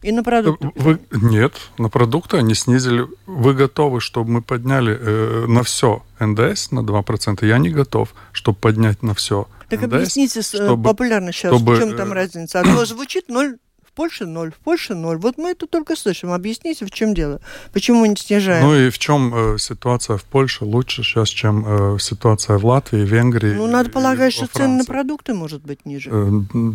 И 0.05 0.13
на 0.13 0.23
продукты? 0.23 0.71
Вы, 0.75 1.01
нет, 1.11 1.55
на 1.79 1.89
продукты 1.89 2.37
они 2.37 2.55
снизили. 2.55 3.07
Вы 3.27 3.55
готовы, 3.55 4.01
чтобы 4.01 4.31
мы 4.31 4.43
подняли 4.43 4.99
э, 5.01 5.47
на 5.47 5.63
все 5.63 6.03
НДС 6.21 6.73
на 6.73 6.81
2%? 6.81 7.47
Я 7.47 7.57
не 7.57 7.71
готов, 7.71 8.15
чтобы 8.33 8.59
поднять 8.59 9.03
на 9.03 9.15
все. 9.15 9.49
Так 9.71 9.81
НДС, 9.81 9.95
объясните 9.95 10.43
чтобы, 10.43 10.83
популярно 10.83 11.33
сейчас, 11.33 11.55
чтобы, 11.55 11.77
в 11.77 11.79
чем 11.79 11.97
там 11.97 12.13
э, 12.13 12.15
разница? 12.15 12.61
А 12.61 12.65
то 12.65 12.85
звучит 12.85 13.31
0, 13.31 13.57
Польше 13.95 14.27
ноль, 14.27 14.53
в 14.53 14.57
Польше 14.57 14.95
ноль. 14.95 15.17
Вот 15.19 15.39
мы 15.39 15.51
это 15.51 15.67
только 15.67 15.97
слышим. 15.97 16.33
Объясните, 16.33 16.85
в 16.85 16.91
чем 16.91 17.15
дело? 17.15 17.41
Почему 17.73 18.05
не 18.07 18.17
снижаем? 18.17 18.67
Ну 18.67 18.75
и 18.75 18.91
в 18.91 18.99
чем 18.99 19.33
э, 19.35 19.59
ситуация 19.59 20.17
в 20.17 20.25
Польше 20.25 20.65
лучше 20.65 21.03
сейчас, 21.03 21.29
чем 21.29 21.65
э, 21.67 21.99
ситуация 22.01 22.59
в 22.59 22.67
Латвии, 22.67 23.05
Венгрии? 23.05 23.55
Ну, 23.55 23.67
надо 23.67 23.91
полагать, 23.91 24.33
что 24.33 24.47
Франции. 24.47 24.63
цены 24.63 24.79
на 24.79 24.85
продукты 24.85 25.35
может 25.35 25.63
быть 25.63 25.87
ниже. 25.87 26.11
Э, 26.13 26.31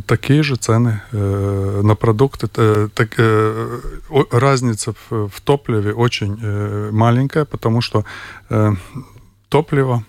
такие 0.07 0.43
же 0.43 0.55
цены 0.55 1.01
э, 1.11 1.81
на 1.83 1.95
продукты. 1.95 2.49
Э, 2.55 2.89
так, 2.93 3.15
э, 3.17 3.79
разница 4.31 4.93
в, 5.09 5.27
в 5.27 5.41
топливе 5.41 5.93
очень 5.93 6.39
э, 6.41 6.89
маленькая, 6.91 7.45
потому 7.45 7.81
что 7.81 8.05
э, 8.49 8.71
топливо 9.49 10.03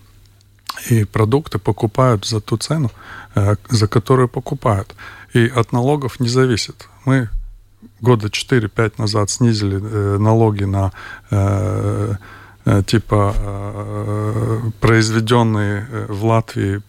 и 0.90 1.04
продукты 1.04 1.58
покупают 1.58 2.26
за 2.26 2.40
ту 2.40 2.56
цену, 2.56 2.90
э, 3.34 3.56
за 3.68 3.86
которую 3.86 4.28
покупают. 4.28 4.94
И 5.34 5.46
от 5.46 5.72
налогов 5.72 6.20
не 6.20 6.28
зависит 6.28 6.88
мы 7.04 7.28
года 8.00 8.28
4-5 8.28 8.94
назад 8.98 9.30
снизили 9.30 9.80
э, 9.82 10.18
налоги 10.18 10.64
на 10.64 10.92
э, 11.30 12.14
типа 12.86 13.34
произведенные 14.80 15.86
в 16.08 16.24
Латвии 16.24 16.82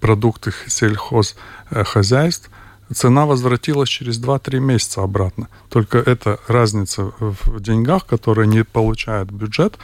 продукты 0.00 0.52
сельхозхозяйств, 0.66 2.50
цена 2.94 3.26
возвратилась 3.26 3.88
через 3.88 4.20
2-3 4.20 4.60
месяца 4.60 5.02
обратно. 5.02 5.48
Только 5.68 5.98
эта 5.98 6.38
разница 6.46 7.12
в 7.18 7.60
деньгах, 7.60 8.06
которые 8.06 8.46
не 8.46 8.62
получает 8.62 9.32
бюджет, 9.32 9.78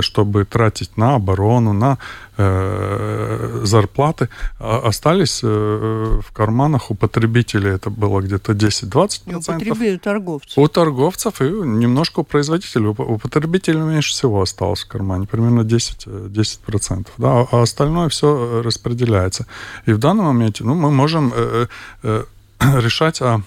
чтобы 0.00 0.44
тратить 0.44 0.96
на 0.96 1.16
оборону, 1.16 1.72
на 1.72 1.98
э, 2.36 3.60
зарплаты, 3.64 4.28
а 4.58 4.82
остались 4.86 5.40
э, 5.42 6.20
в 6.26 6.32
карманах 6.32 6.90
у 6.90 6.94
потребителей. 6.94 7.72
Это 7.72 7.90
было 7.90 8.20
где-то 8.20 8.52
10-20%. 8.52 9.36
У 9.36 9.42
потребителей, 9.42 9.98
торговцев. 9.98 10.58
У 10.58 10.68
торговцев 10.68 11.40
и 11.40 11.44
немножко 11.44 12.20
у 12.20 12.24
производителей. 12.24 12.86
У 12.86 13.18
потребителей 13.18 13.80
меньше 13.80 14.12
всего 14.12 14.40
осталось 14.40 14.82
в 14.82 14.88
кармане, 14.88 15.26
примерно 15.26 15.64
10, 15.64 16.06
10%. 16.06 17.06
Да, 17.18 17.46
а 17.50 17.62
остальное 17.62 18.08
все 18.08 18.62
распределяется. 18.62 19.46
И 19.86 19.92
в 19.92 19.98
данном 19.98 20.26
моменте 20.26 20.64
ну, 20.64 20.74
мы 20.74 20.90
можем 20.90 21.32
э, 21.34 21.66
э, 22.02 22.24
решать 22.60 23.20
о, 23.20 23.42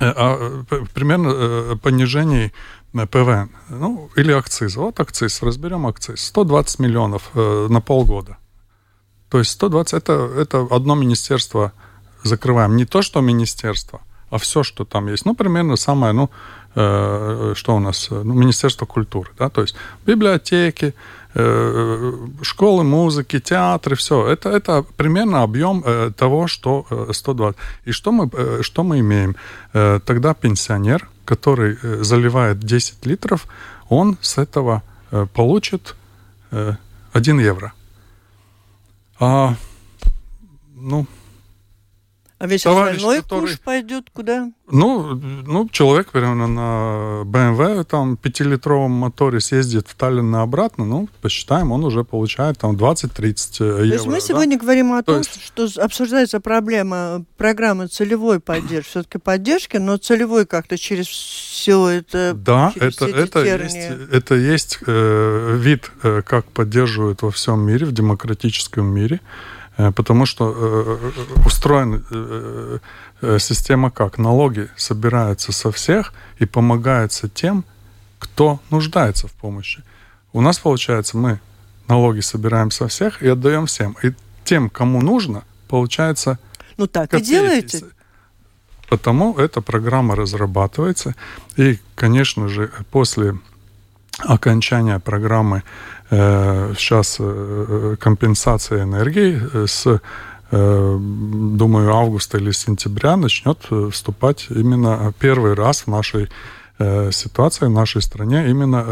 о 0.00 0.64
примерно 0.94 1.76
понижении 1.78 2.52
ПВН, 2.94 3.50
ну, 3.68 4.08
или 4.16 4.32
акциз. 4.32 4.76
Вот 4.76 5.00
акциз, 5.00 5.42
разберем 5.42 5.86
акциз. 5.86 6.20
120 6.26 6.78
миллионов 6.78 7.30
э, 7.34 7.66
на 7.68 7.80
полгода. 7.80 8.36
То 9.28 9.38
есть 9.38 9.50
120 9.50 9.94
это, 9.94 10.12
это 10.12 10.66
одно 10.70 10.94
министерство 10.94 11.72
закрываем. 12.22 12.76
Не 12.76 12.84
то, 12.84 13.02
что 13.02 13.20
министерство, 13.20 14.00
а 14.30 14.38
все, 14.38 14.62
что 14.62 14.84
там 14.84 15.08
есть. 15.08 15.26
Ну, 15.26 15.34
примерно 15.34 15.76
самое, 15.76 16.12
ну, 16.12 16.30
э, 16.76 17.54
что 17.56 17.74
у 17.74 17.80
нас, 17.80 18.10
ну, 18.10 18.34
Министерство 18.34 18.86
культуры, 18.86 19.30
да, 19.38 19.48
то 19.48 19.62
есть 19.62 19.74
библиотеки, 20.06 20.94
э, 21.34 22.12
школы 22.42 22.84
музыки, 22.84 23.40
театры, 23.40 23.96
все. 23.96 24.26
Это, 24.28 24.50
это 24.50 24.84
примерно 24.96 25.42
объем 25.42 25.82
э, 25.84 26.12
того, 26.16 26.46
что 26.46 26.86
э, 26.90 27.12
120. 27.12 27.56
И 27.86 27.92
что 27.92 28.12
мы, 28.12 28.30
э, 28.32 28.60
что 28.62 28.84
мы 28.84 29.00
имеем? 29.00 29.34
Э, 29.72 29.98
тогда 30.04 30.34
пенсионер, 30.34 31.08
который 31.24 31.78
э, 31.82 32.02
заливает 32.04 32.60
10 32.60 33.06
литров, 33.06 33.46
он 33.88 34.18
с 34.20 34.38
этого 34.38 34.82
э, 35.10 35.26
получит 35.32 35.96
1 36.50 37.40
э, 37.40 37.42
евро. 37.42 37.72
А, 39.18 39.54
ну, 40.74 41.06
а 42.44 42.46
весь 42.46 42.62
Товарищ, 42.62 42.96
остальной 42.96 43.22
который... 43.22 43.40
куш 43.40 43.60
пойдет 43.60 44.10
куда? 44.12 44.52
Ну, 44.70 45.14
ну, 45.14 45.66
человек 45.70 46.10
примерно 46.10 46.46
на 46.46 47.22
BMW, 47.24 47.84
там, 47.84 48.18
пятилитровом 48.18 48.90
моторе 48.90 49.40
съездит 49.40 49.88
в 49.88 49.94
Таллин 49.94 50.30
на 50.30 50.42
обратно, 50.42 50.84
ну, 50.84 51.08
посчитаем, 51.22 51.72
он 51.72 51.82
уже 51.84 52.04
получает 52.04 52.58
там 52.58 52.76
20-30 52.76 53.62
евро. 53.62 53.76
То 53.76 53.84
есть 53.84 54.06
мы 54.06 54.12
да? 54.12 54.20
сегодня 54.20 54.58
говорим 54.58 54.92
о 54.92 55.02
То 55.02 55.12
том, 55.12 55.18
есть... 55.20 55.42
что 55.42 55.82
обсуждается 55.82 56.38
проблема 56.38 57.24
программы 57.38 57.86
целевой 57.86 58.40
поддержки, 58.40 58.90
все-таки 58.90 59.16
поддержки, 59.16 59.78
но 59.78 59.96
целевой 59.96 60.44
как-то 60.44 60.76
через 60.76 61.06
все 61.06 61.88
это... 61.88 62.34
Да, 62.34 62.74
это, 62.76 63.06
это, 63.06 63.42
есть, 63.42 63.76
это 64.12 64.34
есть 64.34 64.78
э, 64.86 65.56
вид, 65.58 65.90
э, 66.02 66.20
как 66.20 66.44
поддерживают 66.44 67.22
во 67.22 67.30
всем 67.30 67.60
мире, 67.62 67.86
в 67.86 67.92
демократическом 67.92 68.84
мире. 68.84 69.22
Э, 69.76 69.90
потому 69.92 70.26
что 70.26 70.52
э, 70.56 71.10
э, 71.16 71.46
устроена 71.46 72.80
система 73.38 73.90
как? 73.90 74.18
Налоги 74.18 74.68
собираются 74.76 75.52
со 75.52 75.72
всех 75.72 76.12
и 76.38 76.44
помогаются 76.44 77.28
тем, 77.28 77.64
кто 78.18 78.60
нуждается 78.70 79.28
в 79.28 79.32
помощи. 79.32 79.82
У 80.32 80.40
нас, 80.40 80.58
получается, 80.58 81.16
мы 81.16 81.40
налоги 81.88 82.20
собираем 82.20 82.70
со 82.70 82.88
всех 82.88 83.22
и 83.22 83.28
отдаем 83.28 83.66
всем. 83.66 83.96
И 84.02 84.12
тем, 84.44 84.68
кому 84.68 85.00
нужно, 85.00 85.44
получается... 85.68 86.38
Ну 86.76 86.86
так 86.86 87.10
копейки. 87.10 87.28
и 87.28 87.30
делаете. 87.30 87.84
Потому 88.88 89.36
эта 89.38 89.60
программа 89.60 90.14
разрабатывается. 90.16 91.14
И, 91.56 91.78
конечно 91.94 92.48
же, 92.48 92.70
после 92.90 93.38
окончания 94.18 94.98
программы 94.98 95.62
сейчас 96.10 97.16
э, 97.18 97.24
э, 97.24 97.96
компенсация 97.98 98.82
энергии 98.84 99.66
с 99.66 100.00
э, 100.50 100.98
думаю, 101.00 101.92
августа 101.92 102.38
или 102.38 102.52
сентября 102.52 103.16
начнет 103.16 103.58
вступать 103.90 104.46
именно 104.50 105.12
первый 105.18 105.54
раз 105.54 105.82
в 105.82 105.86
нашей 105.88 106.28
ситуации, 107.12 107.66
в 107.66 107.70
нашей 107.70 108.02
стране, 108.02 108.50
именно 108.50 108.84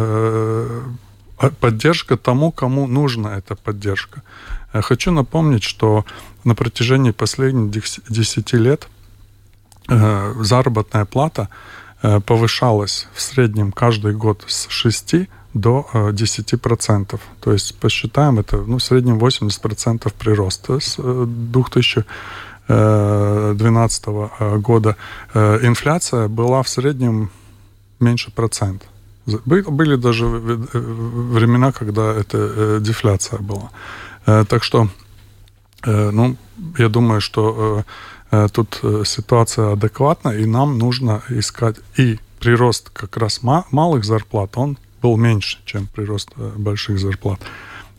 поддержка 1.59 2.17
тому, 2.17 2.53
кому 2.53 2.87
нужна 2.87 3.37
эта 3.37 3.57
поддержка. 3.57 4.23
Хочу 4.73 5.11
напомнить, 5.11 5.65
что 5.65 6.05
на 6.45 6.55
протяжении 6.55 7.11
последних 7.11 7.83
10 8.09 8.53
лет 8.53 8.87
заработная 9.89 11.05
плата 11.05 11.49
повышалась 12.27 13.09
в 13.15 13.21
среднем 13.21 13.73
каждый 13.73 14.15
год 14.15 14.45
с 14.47 14.69
6 14.69 15.29
до 15.55 15.87
10%. 15.93 17.15
Э, 17.15 17.19
То 17.41 17.53
есть 17.53 17.79
посчитаем, 17.79 18.39
это 18.39 18.57
ну, 18.57 18.79
в 18.79 18.83
среднем 18.83 19.19
80% 19.19 20.13
прироста 20.19 20.81
с 20.81 20.97
2012 20.97 22.07
э, 22.69 24.29
э, 24.39 24.59
года. 24.59 24.97
Инфляция 25.35 26.29
была 26.29 26.63
в 26.63 26.69
среднем 26.69 27.31
меньше 28.01 28.31
процента. 28.31 28.87
Были 29.27 29.97
даже 29.97 30.27
времена, 30.27 31.73
когда 31.73 32.13
это 32.13 32.81
дефляция 32.81 33.39
была. 33.39 33.71
Так 34.25 34.65
что, 34.65 34.89
ну, 35.87 36.37
я 36.79 36.89
думаю, 36.89 37.21
что 37.21 37.85
тут 38.53 38.81
ситуация 39.05 39.73
адекватна, 39.73 40.31
и 40.31 40.47
нам 40.47 40.79
нужно 40.79 41.23
искать 41.29 41.77
и 41.97 42.19
прирост 42.43 42.91
как 42.91 43.17
раз 43.17 43.41
малых 43.43 44.05
зарплат, 44.05 44.57
он 44.57 44.77
был 45.03 45.17
меньше, 45.17 45.59
чем 45.65 45.87
прирост 45.87 46.31
э, 46.37 46.53
больших 46.57 46.99
зарплат. 46.99 47.41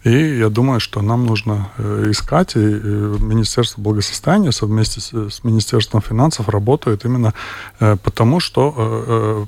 И 0.03 0.37
я 0.39 0.49
думаю, 0.49 0.79
что 0.81 1.01
нам 1.01 1.25
нужно 1.25 1.69
э, 1.77 2.07
искать, 2.09 2.55
и 2.55 2.59
Министерство 2.59 3.81
благосостояния 3.81 4.51
совместе 4.51 4.99
с 4.99 5.43
Министерством 5.43 6.01
финансов 6.01 6.49
работает 6.49 7.05
именно 7.05 7.33
э, 7.79 7.95
потому, 8.03 8.39
что 8.39 9.47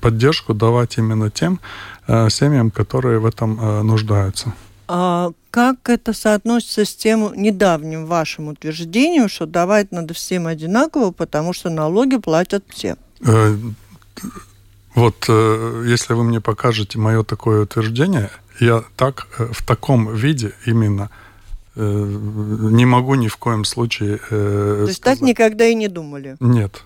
поддержку 0.00 0.54
давать 0.54 0.98
именно 0.98 1.30
тем 1.30 1.60
семьям, 2.28 2.70
которые 2.70 3.18
в 3.20 3.26
этом 3.26 3.86
нуждаются. 3.86 4.52
А 4.88 5.30
как 5.50 5.88
это 5.88 6.12
соотносится 6.12 6.84
с 6.84 6.94
тем 6.94 7.32
недавним 7.34 8.06
вашим 8.06 8.48
утверждением, 8.48 9.28
что 9.28 9.46
давать 9.46 9.92
надо 9.92 10.14
всем 10.14 10.46
одинаково, 10.46 11.10
потому 11.10 11.52
что 11.52 11.70
налоги 11.70 12.16
платят 12.16 12.64
все? 12.68 12.96
Вот 14.94 15.26
э, 15.28 15.84
если 15.86 16.14
вы 16.14 16.24
мне 16.24 16.40
покажете 16.40 16.98
мое 16.98 17.22
такое 17.22 17.62
утверждение, 17.62 18.30
я 18.58 18.84
так 18.96 19.28
э, 19.38 19.48
в 19.52 19.64
таком 19.64 20.12
виде 20.14 20.52
именно 20.66 21.10
э, 21.76 21.80
не 21.80 22.86
могу 22.86 23.14
ни 23.14 23.28
в 23.28 23.36
коем 23.36 23.64
случае. 23.64 24.18
То 24.18 24.82
есть 24.82 24.98
сказать. 25.00 25.20
так 25.20 25.28
никогда 25.28 25.66
и 25.66 25.74
не 25.74 25.88
думали? 25.88 26.36
Нет. 26.40 26.82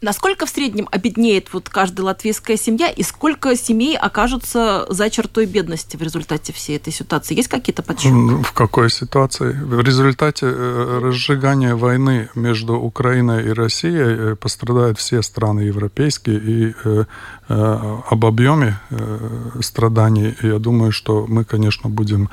Насколько 0.00 0.46
в 0.46 0.50
среднем 0.50 0.88
обеднеет 0.92 1.52
вот 1.52 1.68
каждая 1.68 2.06
латвийская 2.06 2.56
семья 2.56 2.88
и 2.88 3.02
сколько 3.02 3.56
семей 3.56 3.96
окажутся 3.96 4.86
за 4.88 5.10
чертой 5.10 5.46
бедности 5.46 5.96
в 5.96 6.02
результате 6.02 6.52
всей 6.52 6.76
этой 6.76 6.92
ситуации? 6.92 7.34
Есть 7.34 7.48
какие-то 7.48 7.82
подсчеты? 7.82 8.14
В 8.14 8.52
какой 8.52 8.90
ситуации? 8.90 9.52
В 9.52 9.80
результате 9.80 10.46
э, 10.46 11.00
разжигания 11.02 11.74
войны 11.74 12.28
между 12.36 12.74
Украиной 12.76 13.46
и 13.46 13.50
Россией 13.50 14.32
э, 14.32 14.36
пострадают 14.36 14.98
все 15.00 15.20
страны 15.20 15.62
европейские 15.62 16.38
и 16.38 16.74
э, 16.84 17.04
об 17.48 18.26
объеме 18.26 18.78
страданий 19.62 20.34
я 20.42 20.58
думаю, 20.58 20.92
что 20.92 21.24
мы, 21.26 21.46
конечно, 21.46 21.88
будем 21.88 22.28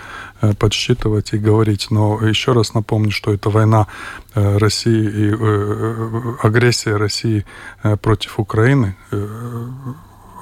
подсчитывать 0.60 1.32
и 1.32 1.38
говорить. 1.38 1.88
Но 1.89 2.19
еще 2.21 2.51
раз 2.51 2.73
напомню, 2.73 3.12
что 3.12 3.32
это 3.32 3.49
война 3.49 3.88
России 4.34 5.08
и 5.08 6.45
агрессия 6.45 6.97
России 6.97 7.45
против 8.02 8.39
Украины 8.39 8.96
э, 9.12 9.68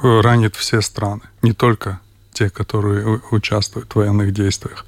ранит 0.02 0.56
все 0.56 0.82
страны, 0.82 1.22
не 1.42 1.54
только 1.54 2.00
те, 2.32 2.50
которые 2.50 3.22
участвуют 3.32 3.94
в 3.94 3.96
военных 3.96 4.34
действиях. 4.34 4.86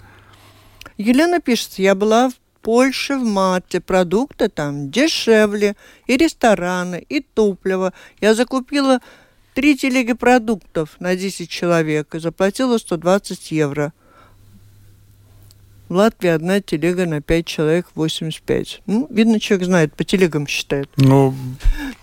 Елена 0.98 1.40
пишет, 1.40 1.74
я 1.80 1.96
была 1.96 2.30
в 2.30 2.34
Польше 2.62 3.18
в 3.18 3.24
марте, 3.24 3.80
продукты 3.80 4.50
там 4.50 4.90
дешевле, 4.90 5.76
и 6.08 6.18
рестораны, 6.18 7.06
и 7.08 7.20
топливо. 7.20 7.94
Я 8.22 8.34
закупила 8.34 9.02
три 9.54 9.78
телеги 9.78 10.14
продуктов 10.14 10.96
на 11.00 11.16
10 11.16 11.48
человек 11.48 12.16
и 12.16 12.20
заплатила 12.20 12.78
120 12.78 13.52
евро– 13.52 13.94
в 15.88 15.94
Латвии 15.94 16.30
одна 16.30 16.62
телега 16.62 17.06
на 17.06 17.22
5 17.22 17.46
человек 17.46 17.88
85. 17.94 18.82
Ну, 18.88 19.08
видно, 19.12 19.40
человек 19.40 19.68
знает, 19.68 19.94
по 19.94 20.04
телегам 20.04 20.48
считает. 20.48 20.90
Ну, 20.98 21.36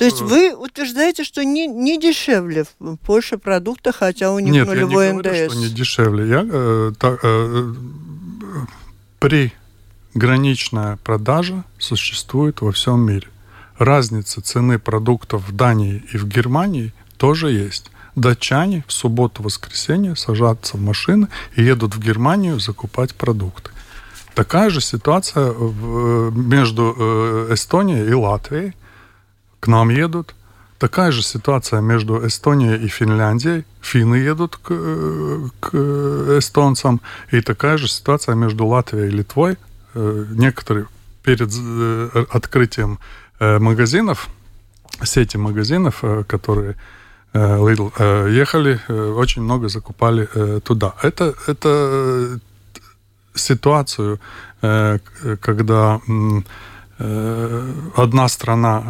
То 0.02 0.06
есть 0.06 0.20
вы 0.20 0.52
утверждаете, 0.52 1.22
что 1.22 1.44
не, 1.44 1.68
не 1.68 1.96
дешевле 1.96 2.64
в 2.80 2.96
Польше 2.96 3.38
продукты, 3.38 3.92
хотя 3.92 4.32
у 4.32 4.40
них 4.40 4.52
Нет, 4.52 4.66
нулевой 4.66 5.06
я 5.06 5.12
не 5.12 5.20
говорю, 5.20 5.46
НДС? 5.46 5.52
Что 5.52 5.62
не 5.62 5.68
дешевле. 5.68 6.28
Я, 6.28 6.44
э, 6.44 6.92
та, 6.98 7.18
э, 7.22 7.74
при 9.20 9.52
граничная 10.14 10.98
продажа 11.04 11.62
существует 11.78 12.62
во 12.62 12.72
всем 12.72 13.00
мире. 13.00 13.28
Разница 13.78 14.40
цены 14.40 14.80
продуктов 14.80 15.48
в 15.48 15.54
Дании 15.54 16.02
и 16.12 16.16
в 16.16 16.26
Германии 16.26 16.92
тоже 17.16 17.52
есть. 17.52 17.90
датчане 18.16 18.84
в 18.88 18.92
субботу-воскресенье 18.92 20.16
сажаются 20.16 20.76
в 20.76 20.80
машины 20.80 21.28
и 21.54 21.62
едут 21.62 21.94
в 21.94 22.00
Германию 22.00 22.58
закупать 22.58 23.14
продукты. 23.14 23.70
Такая 24.34 24.68
же 24.68 24.80
ситуация 24.80 25.54
между 26.32 27.48
Эстонией 27.50 28.10
и 28.10 28.14
Латвией. 28.14 28.74
К 29.62 29.68
нам 29.68 29.90
едут. 29.90 30.35
Такая 30.79 31.12
же 31.12 31.22
ситуация 31.22 31.81
между 31.81 32.27
Эстонией 32.27 32.85
и 32.85 32.88
Финляндией. 32.88 33.64
Финны 33.81 34.16
едут 34.16 34.57
к, 34.57 34.75
к 35.61 35.75
эстонцам. 36.38 37.01
И 37.31 37.40
такая 37.40 37.77
же 37.79 37.87
ситуация 37.87 38.35
между 38.35 38.66
Латвией 38.66 39.07
и 39.07 39.11
Литвой. 39.11 39.57
Некоторые 39.94 40.87
перед 41.22 41.53
открытием 42.35 42.98
магазинов, 43.38 44.29
сети 45.05 45.37
магазинов, 45.37 46.03
которые 46.27 46.75
Lidl 47.33 47.92
ехали, 48.33 48.81
очень 48.90 49.42
много 49.42 49.69
закупали 49.69 50.29
туда. 50.60 50.96
Это, 51.02 51.35
это 51.46 52.40
ситуацию, 53.37 54.19
когда 54.60 56.00
одна 56.98 58.28
страна 58.28 58.82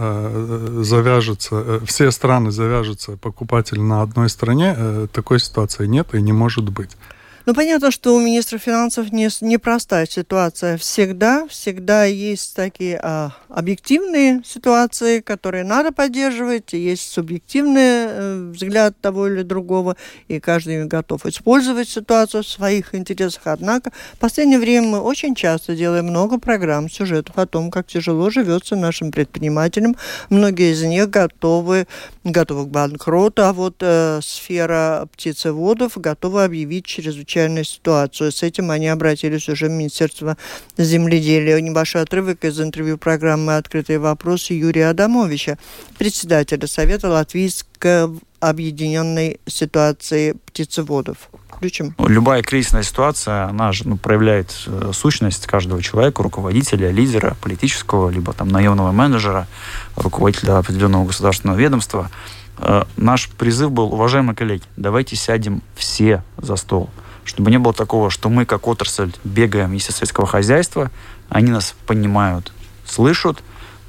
завяжется, 0.82 1.80
все 1.86 2.10
страны 2.10 2.50
завяжутся 2.50 3.16
покупатель 3.16 3.80
на 3.80 4.02
одной 4.02 4.28
стране, 4.28 5.08
такой 5.12 5.40
ситуации 5.40 5.86
нет 5.86 6.14
и 6.14 6.20
не 6.20 6.32
может 6.32 6.68
быть. 6.68 6.96
Ну, 7.44 7.54
понятно, 7.54 7.90
что 7.90 8.14
у 8.14 8.20
министра 8.20 8.58
финансов 8.58 9.12
не, 9.12 9.28
непростая 9.40 10.06
ситуация. 10.06 10.76
Всегда, 10.76 11.46
всегда 11.48 12.04
есть 12.04 12.54
такие 12.54 13.00
а, 13.02 13.32
объективные 13.48 14.42
ситуации, 14.44 15.20
которые 15.20 15.64
надо 15.64 15.90
поддерживать, 15.90 16.72
есть 16.72 17.10
субъективный 17.10 17.80
э, 17.82 18.50
взгляд 18.52 18.94
того 19.00 19.26
или 19.26 19.42
другого, 19.42 19.96
и 20.28 20.38
каждый 20.38 20.84
готов 20.84 21.26
использовать 21.26 21.88
ситуацию 21.88 22.44
в 22.44 22.48
своих 22.48 22.94
интересах. 22.94 23.42
Однако 23.46 23.90
в 24.14 24.18
последнее 24.18 24.60
время 24.60 24.86
мы 24.86 25.00
очень 25.00 25.34
часто 25.34 25.74
делаем 25.74 26.06
много 26.06 26.38
программ, 26.38 26.88
сюжетов 26.88 27.36
о 27.38 27.46
том, 27.46 27.72
как 27.72 27.88
тяжело 27.88 28.30
живется 28.30 28.76
нашим 28.76 29.10
предпринимателям. 29.10 29.96
Многие 30.30 30.72
из 30.72 30.82
них 30.84 31.10
готовы, 31.10 31.88
готовы 32.24 32.66
к 32.66 32.68
банкроту, 32.68 33.42
а 33.42 33.52
вот 33.52 33.76
э, 33.80 34.20
сфера 34.22 35.08
птицеводов 35.12 35.96
готова 35.96 36.44
объявить 36.44 36.86
чрезвычайную 36.86 37.64
ситуацию. 37.64 38.32
С 38.32 38.42
этим 38.42 38.70
они 38.70 38.88
обратились 38.88 39.48
уже 39.48 39.66
в 39.66 39.70
Министерство 39.70 40.36
земледелия. 40.76 41.60
Небольшой 41.60 42.02
отрывок 42.02 42.44
из 42.44 42.60
интервью 42.60 42.98
программы 42.98 43.56
«Открытые 43.56 43.98
вопросы» 43.98 44.54
Юрия 44.54 44.88
Адамовича, 44.88 45.58
председателя 45.98 46.66
Совета 46.66 47.08
Латвийской 47.08 48.08
объединенной 48.42 49.38
ситуации 49.46 50.32
птицеводов. 50.46 51.30
Включим. 51.48 51.94
Любая 51.98 52.42
кризисная 52.42 52.82
ситуация, 52.82 53.44
она 53.44 53.70
же 53.70 53.88
ну, 53.88 53.96
проявляет 53.96 54.52
э, 54.66 54.90
сущность 54.92 55.46
каждого 55.46 55.80
человека, 55.80 56.24
руководителя, 56.24 56.90
лидера 56.90 57.36
политического, 57.40 58.10
либо 58.10 58.32
там 58.32 58.48
наемного 58.48 58.90
менеджера, 58.90 59.46
руководителя 59.94 60.58
определенного 60.58 61.06
государственного 61.06 61.56
ведомства. 61.56 62.10
Э, 62.58 62.82
наш 62.96 63.30
призыв 63.30 63.70
был, 63.70 63.92
уважаемые 63.92 64.34
коллеги, 64.34 64.64
давайте 64.76 65.14
сядем 65.14 65.62
все 65.76 66.22
за 66.36 66.56
стол 66.56 66.90
чтобы 67.24 67.52
не 67.52 67.58
было 67.60 67.72
такого, 67.72 68.10
что 68.10 68.28
мы 68.28 68.44
как 68.44 68.66
отрасль 68.66 69.12
бегаем 69.22 69.70
Министерство 69.70 70.04
сельского 70.04 70.26
хозяйства, 70.26 70.90
они 71.28 71.52
нас 71.52 71.76
понимают, 71.86 72.52
слышат, 72.84 73.38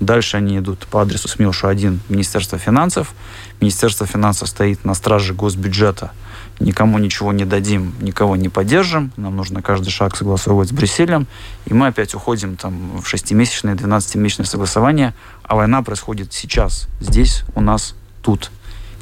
дальше 0.03 0.37
они 0.37 0.59
идут 0.59 0.87
по 0.87 1.01
адресу 1.01 1.27
СМИЛШу-1 1.27 1.99
Министерство 2.09 2.57
финансов, 2.57 3.13
Министерство 3.59 4.05
финансов 4.05 4.49
стоит 4.49 4.85
на 4.85 4.93
страже 4.93 5.33
госбюджета, 5.33 6.11
никому 6.59 6.97
ничего 6.99 7.33
не 7.33 7.45
дадим, 7.45 7.93
никого 8.01 8.35
не 8.35 8.49
поддержим, 8.49 9.11
нам 9.17 9.35
нужно 9.35 9.61
каждый 9.61 9.89
шаг 9.89 10.15
согласовывать 10.15 10.69
с 10.69 10.71
Брюсселем, 10.71 11.27
и 11.65 11.73
мы 11.73 11.87
опять 11.87 12.13
уходим 12.13 12.55
там 12.57 13.01
в 13.01 13.07
шестимесячное, 13.07 13.75
12-месячное 13.75 14.45
согласование, 14.45 15.13
а 15.43 15.55
война 15.55 15.81
происходит 15.81 16.33
сейчас, 16.33 16.87
здесь, 16.99 17.43
у 17.55 17.61
нас, 17.61 17.95
тут. 18.21 18.51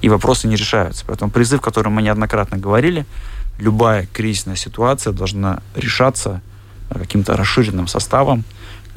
И 0.02 0.10
вопросы 0.10 0.48
не 0.48 0.56
решаются. 0.56 1.06
Поэтому 1.06 1.32
призыв, 1.32 1.62
который 1.62 1.90
мы 1.90 2.02
неоднократно 2.02 2.58
говорили, 2.58 3.06
любая 3.60 4.08
кризисная 4.08 4.56
ситуация 4.56 5.14
должна 5.14 5.62
решаться 5.76 6.42
каким-то 6.90 7.38
расширенным 7.38 7.88
составом. 7.88 8.44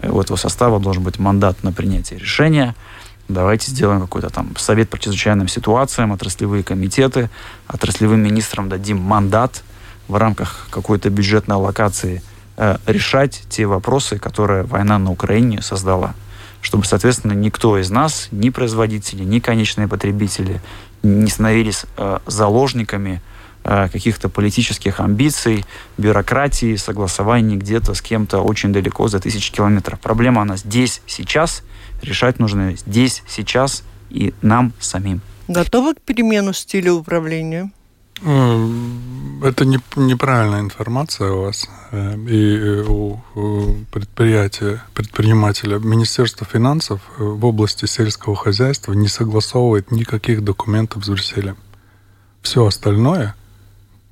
Э, 0.05 0.11
у 0.11 0.21
этого 0.21 0.37
состава 0.37 0.79
должен 0.81 1.03
быть 1.03 1.19
мандат 1.19 1.63
на 1.63 1.73
принятие 1.73 2.19
решения. 2.19 2.75
Давайте 3.29 3.71
сделаем 3.71 4.01
какой-то 4.01 4.29
там 4.29 4.55
совет 4.57 4.91
по 4.91 4.99
чрезвычайным 4.99 5.49
ситуациям, 5.49 6.13
отраслевые 6.13 6.63
комитеты, 6.63 7.31
отраслевым 7.67 8.21
министрам 8.21 8.69
дадим 8.69 8.99
мандат 8.99 9.63
в 10.09 10.17
рамках 10.17 10.67
какой-то 10.71 11.09
бюджетной 11.09 11.57
аллокации 11.57 12.23
э, 12.57 12.77
решать 12.87 13.45
те 13.49 13.65
вопросы, 13.65 14.19
которые 14.19 14.65
война 14.65 14.99
на 14.99 15.11
Украине 15.11 15.63
создала. 15.63 16.15
Чтобы, 16.61 16.85
соответственно, 16.85 17.33
никто 17.33 17.79
из 17.79 17.91
нас, 17.91 18.29
ни 18.31 18.51
производители, 18.51 19.23
ни 19.25 19.39
конечные 19.39 19.89
потребители 19.89 20.61
не 21.03 21.29
становились 21.29 21.85
э, 21.97 22.19
заложниками 22.27 23.23
каких-то 23.65 24.29
политических 24.29 25.01
амбиций, 25.01 25.65
бюрократии, 25.97 26.77
согласований 26.77 27.57
где-то 27.57 27.95
с 27.95 28.03
кем-то 28.03 28.41
очень 28.41 28.73
далеко 28.73 29.09
за 29.09 29.21
тысячи 29.21 29.51
километров. 29.53 29.99
Проблема 30.01 30.43
она 30.43 30.57
здесь, 30.57 31.01
сейчас. 31.07 31.63
Решать 32.03 32.39
нужно 32.39 32.77
здесь, 32.77 33.23
сейчас 33.27 33.83
и 34.11 34.35
нам 34.43 34.73
самим. 34.79 35.23
Готовы 35.49 35.95
к 35.95 36.01
перемену 36.01 36.53
стиля 36.53 36.93
управления? 36.93 37.71
Э, 38.23 38.69
это 39.43 39.65
не, 39.65 39.79
неправильная 39.97 40.61
информация 40.61 41.33
у 41.33 41.43
вас 41.43 41.69
э, 41.91 42.17
и 42.29 42.85
у 42.87 43.19
предприятия, 43.91 44.83
предпринимателя. 44.95 45.79
Министерство 45.79 46.47
финансов 46.47 47.01
в 47.19 47.45
области 47.45 47.87
сельского 47.87 48.37
хозяйства 48.37 48.93
не 48.93 49.09
согласовывает 49.09 49.91
никаких 49.91 50.43
документов 50.43 51.05
с 51.05 51.09
Брюсселем. 51.09 51.57
Все 52.43 52.67
остальное– 52.67 53.35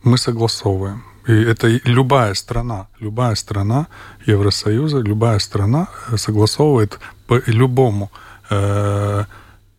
мы 0.04 0.18
согласовываем. 0.18 1.04
И 1.26 1.32
это 1.32 1.68
любая 1.84 2.34
страна, 2.34 2.88
любая 2.98 3.36
страна 3.36 3.86
Евросоюза, 4.26 4.98
любая 4.98 5.38
страна 5.38 5.88
э, 6.10 6.16
согласовывает 6.16 6.98
по 7.28 7.40
любому, 7.46 8.10
э, 8.50 9.24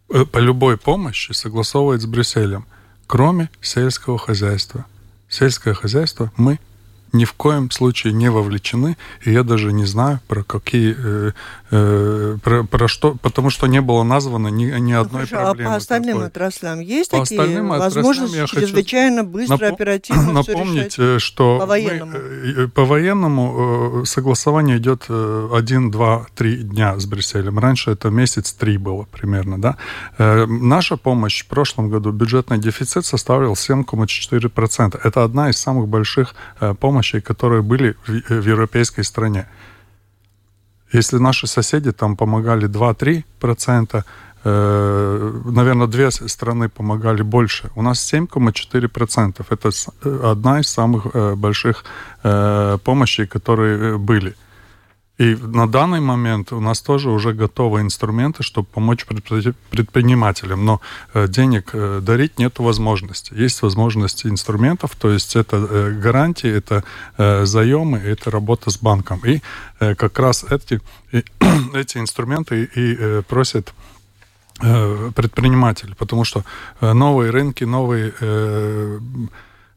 э, 0.09 0.25
по 0.25 0.37
любой 0.37 0.77
помощи 0.77 1.33
согласовывает 1.33 2.01
с 2.01 2.05
Брюсселем, 2.05 2.65
кроме 3.07 3.49
сельского 3.61 4.17
хозяйства. 4.17 4.85
Сельское 5.27 5.73
хозяйство 5.73 6.31
мы 6.37 6.59
ни 7.11 7.25
в 7.25 7.33
коем 7.33 7.69
случае 7.71 8.13
не 8.13 8.31
вовлечены, 8.31 8.95
и 9.23 9.31
я 9.31 9.43
даже 9.43 9.73
не 9.73 9.85
знаю, 9.85 10.19
про 10.27 10.43
какие, 10.43 10.95
про, 12.43 12.63
про 12.63 12.87
что, 12.87 13.15
потому 13.21 13.49
что 13.49 13.67
не 13.67 13.81
было 13.81 14.03
названо 14.03 14.47
ни, 14.47 14.65
ни 14.65 14.93
ну, 14.93 15.01
одной 15.01 15.25
хорошо, 15.25 15.47
проблемы. 15.47 15.69
А 15.69 15.73
по 15.73 15.77
остальным 15.77 16.13
такой. 16.13 16.27
отраслям 16.27 16.79
есть 16.79 17.11
по 17.11 17.19
такие 17.19 17.41
остальным 17.41 17.69
возможности 17.69 18.35
я 18.35 18.47
чрезвычайно 18.47 19.23
быстро, 19.23 19.55
напом- 19.55 19.73
оперативно 19.73 20.31
Напомнить, 20.33 20.95
э, 20.97 21.19
что 21.19 21.59
по 21.59 21.65
военному, 21.65 22.11
мы, 22.11 22.17
э, 22.17 22.67
по 22.67 22.85
военному 22.85 24.03
согласование 24.05 24.77
идет 24.77 25.07
один, 25.09 25.91
два, 25.91 26.27
три 26.35 26.57
дня 26.57 26.97
с 26.99 27.05
Брюсселем. 27.05 27.59
Раньше 27.59 27.91
это 27.91 28.09
месяц 28.09 28.53
три 28.53 28.77
было 28.77 29.03
примерно, 29.11 29.59
да. 29.59 29.77
Наша 30.17 30.97
помощь 30.97 31.43
в 31.43 31.47
прошлом 31.47 31.89
году, 31.89 32.11
бюджетный 32.11 32.57
дефицит 32.57 33.05
составил 33.05 33.53
7,4%. 33.53 34.99
Это 35.03 35.23
одна 35.23 35.49
из 35.49 35.57
самых 35.57 35.87
больших 35.87 36.35
помощей 36.79 37.21
которые 37.33 37.61
были 37.61 37.95
в, 38.05 38.11
э, 38.11 38.39
в 38.41 38.47
европейской 38.47 39.03
стране. 39.03 39.47
Если 40.93 41.19
наши 41.19 41.47
соседи 41.47 41.91
там 41.91 42.15
помогали 42.15 42.67
2-3%, 42.67 44.03
э, 44.45 45.41
наверное, 45.45 45.87
две 45.87 46.11
страны 46.11 46.69
помогали 46.69 47.23
больше. 47.23 47.69
У 47.75 47.81
нас 47.81 48.13
7,4%. 48.13 49.45
Это 49.49 49.69
э, 49.69 50.31
одна 50.31 50.59
из 50.59 50.67
самых 50.69 51.07
э, 51.13 51.35
больших 51.35 51.83
помощей, 52.83 53.27
которые 53.27 53.97
были. 53.97 54.33
И 55.19 55.35
на 55.35 55.67
данный 55.67 55.99
момент 55.99 56.51
у 56.51 56.59
нас 56.59 56.81
тоже 56.81 57.11
уже 57.11 57.33
готовы 57.33 57.81
инструменты, 57.81 58.41
чтобы 58.41 58.67
помочь 58.67 59.05
предпринимателям. 59.05 60.65
Но 60.65 60.81
э, 61.13 61.27
денег 61.27 61.69
э, 61.73 61.99
дарить 62.01 62.39
нет 62.39 62.57
возможности. 62.57 63.31
Есть 63.35 63.61
возможности 63.61 64.25
инструментов, 64.25 64.95
то 64.95 65.11
есть 65.11 65.35
это 65.35 65.57
э, 65.57 65.91
гарантии, 65.91 66.49
это 66.49 66.83
заемы, 67.45 67.99
это 67.99 68.31
работа 68.31 68.71
с 68.71 68.77
банком. 68.77 69.21
И 69.23 69.41
как 69.79 70.17
раз 70.17 70.45
эти, 70.49 70.81
эти 71.73 71.97
инструменты 71.97 72.63
и 72.63 73.21
просят 73.27 73.73
предприниматели, 74.59 75.93
потому 75.93 76.23
что 76.23 76.43
новые 76.81 77.31
рынки, 77.31 77.63
новые 77.63 78.13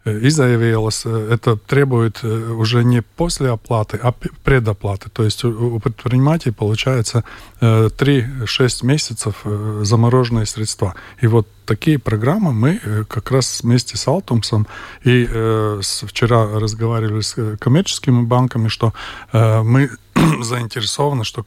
и 0.06 0.28
заявилось, 0.30 1.04
это 1.04 1.56
требует 1.56 2.22
уже 2.24 2.84
не 2.84 3.02
после 3.02 3.50
оплаты, 3.50 3.98
а 4.02 4.12
предоплаты. 4.12 5.10
То 5.10 5.24
есть 5.24 5.44
у 5.44 5.78
предпринимателей 5.80 6.52
получается 6.52 7.24
3-6 7.60 8.86
месяцев 8.86 9.44
замороженные 9.82 10.46
средства. 10.46 10.94
И 11.20 11.26
вот 11.26 11.48
такие 11.66 11.98
программы 11.98 12.52
мы 12.52 12.80
как 13.08 13.30
раз 13.30 13.60
вместе 13.62 13.96
с 13.96 14.06
Алтумсом 14.08 14.66
и 15.04 15.26
э, 15.28 15.80
вчера 15.82 16.58
разговаривали 16.58 17.20
с 17.20 17.56
коммерческими 17.58 18.22
банками, 18.22 18.68
что 18.68 18.94
э, 19.32 19.62
мы 19.62 19.90
заинтересованы, 20.42 21.24
что 21.24 21.44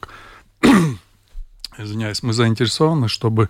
извиняюсь, 1.78 2.22
мы 2.22 2.32
заинтересованы, 2.32 3.08
чтобы 3.08 3.48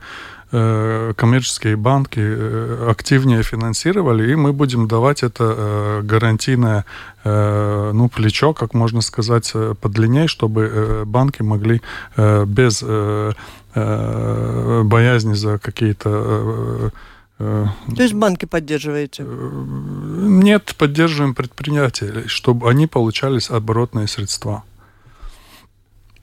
э, 0.52 1.12
коммерческие 1.16 1.76
банки 1.76 2.20
э, 2.20 2.88
активнее 2.90 3.42
финансировали, 3.42 4.30
и 4.30 4.34
мы 4.34 4.52
будем 4.52 4.88
давать 4.88 5.22
это 5.22 5.54
э, 5.56 6.02
гарантийное 6.02 6.84
э, 7.24 7.90
ну, 7.94 8.08
плечо, 8.08 8.52
как 8.52 8.74
можно 8.74 9.00
сказать, 9.00 9.50
э, 9.54 9.74
подлиннее, 9.80 10.28
чтобы 10.28 10.70
э, 10.72 11.04
банки 11.04 11.42
могли 11.42 11.80
э, 12.16 12.44
без 12.46 12.82
э, 12.86 13.32
э, 13.74 14.82
боязни 14.84 15.34
за 15.34 15.58
какие-то 15.58 16.10
э, 16.10 16.90
э, 17.38 17.66
то 17.96 18.02
есть 18.02 18.14
банки 18.14 18.44
поддерживаете? 18.44 19.24
Нет, 19.24 20.74
поддерживаем 20.76 21.34
предприятия, 21.34 22.24
чтобы 22.26 22.68
они 22.68 22.86
получались 22.86 23.50
оборотные 23.50 24.06
средства. 24.08 24.62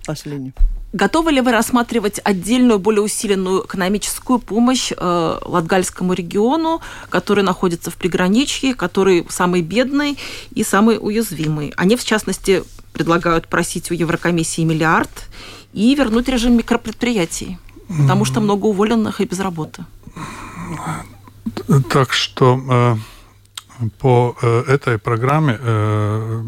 Последний. 0.06 0.54
Готовы 0.94 1.32
ли 1.32 1.42
вы 1.42 1.52
рассматривать 1.52 2.22
отдельную, 2.24 2.80
более 2.80 3.02
усиленную 3.02 3.66
экономическую 3.66 4.40
помощь 4.40 4.94
э, 4.96 5.40
Латгальскому 5.42 6.14
региону, 6.14 6.82
который 7.10 7.44
находится 7.44 7.92
в 7.92 7.96
приграничье, 7.96 8.74
который 8.74 9.26
самый 9.30 9.62
бедный 9.62 10.18
и 10.52 10.64
самый 10.64 10.98
уязвимый? 11.00 11.74
Они, 11.76 11.98
в 11.98 12.06
частности, 12.06 12.64
предлагают 12.94 13.48
просить 13.48 13.92
у 13.92 13.94
Еврокомиссии 13.94 14.62
миллиард 14.62 15.28
и 15.74 15.94
вернуть 15.94 16.30
режим 16.30 16.58
микропредприятий, 16.58 17.60
потому 17.90 18.24
что 18.24 18.40
много 18.40 18.66
уволенных 18.68 19.20
и 19.20 19.26
без 19.26 19.40
работы. 19.40 19.86
Так 21.90 22.14
что 22.14 22.60
э, 22.70 22.96
по 24.00 24.36
э, 24.42 24.64
этой 24.68 24.98
программе 24.98 25.58
э, 25.60 26.44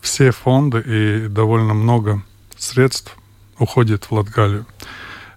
все 0.00 0.30
фонды 0.30 0.80
и 0.80 1.28
довольно 1.28 1.74
много 1.74 2.22
средств 2.56 3.16
уходит 3.60 4.04
в 4.06 4.12
Латгалию. 4.12 4.66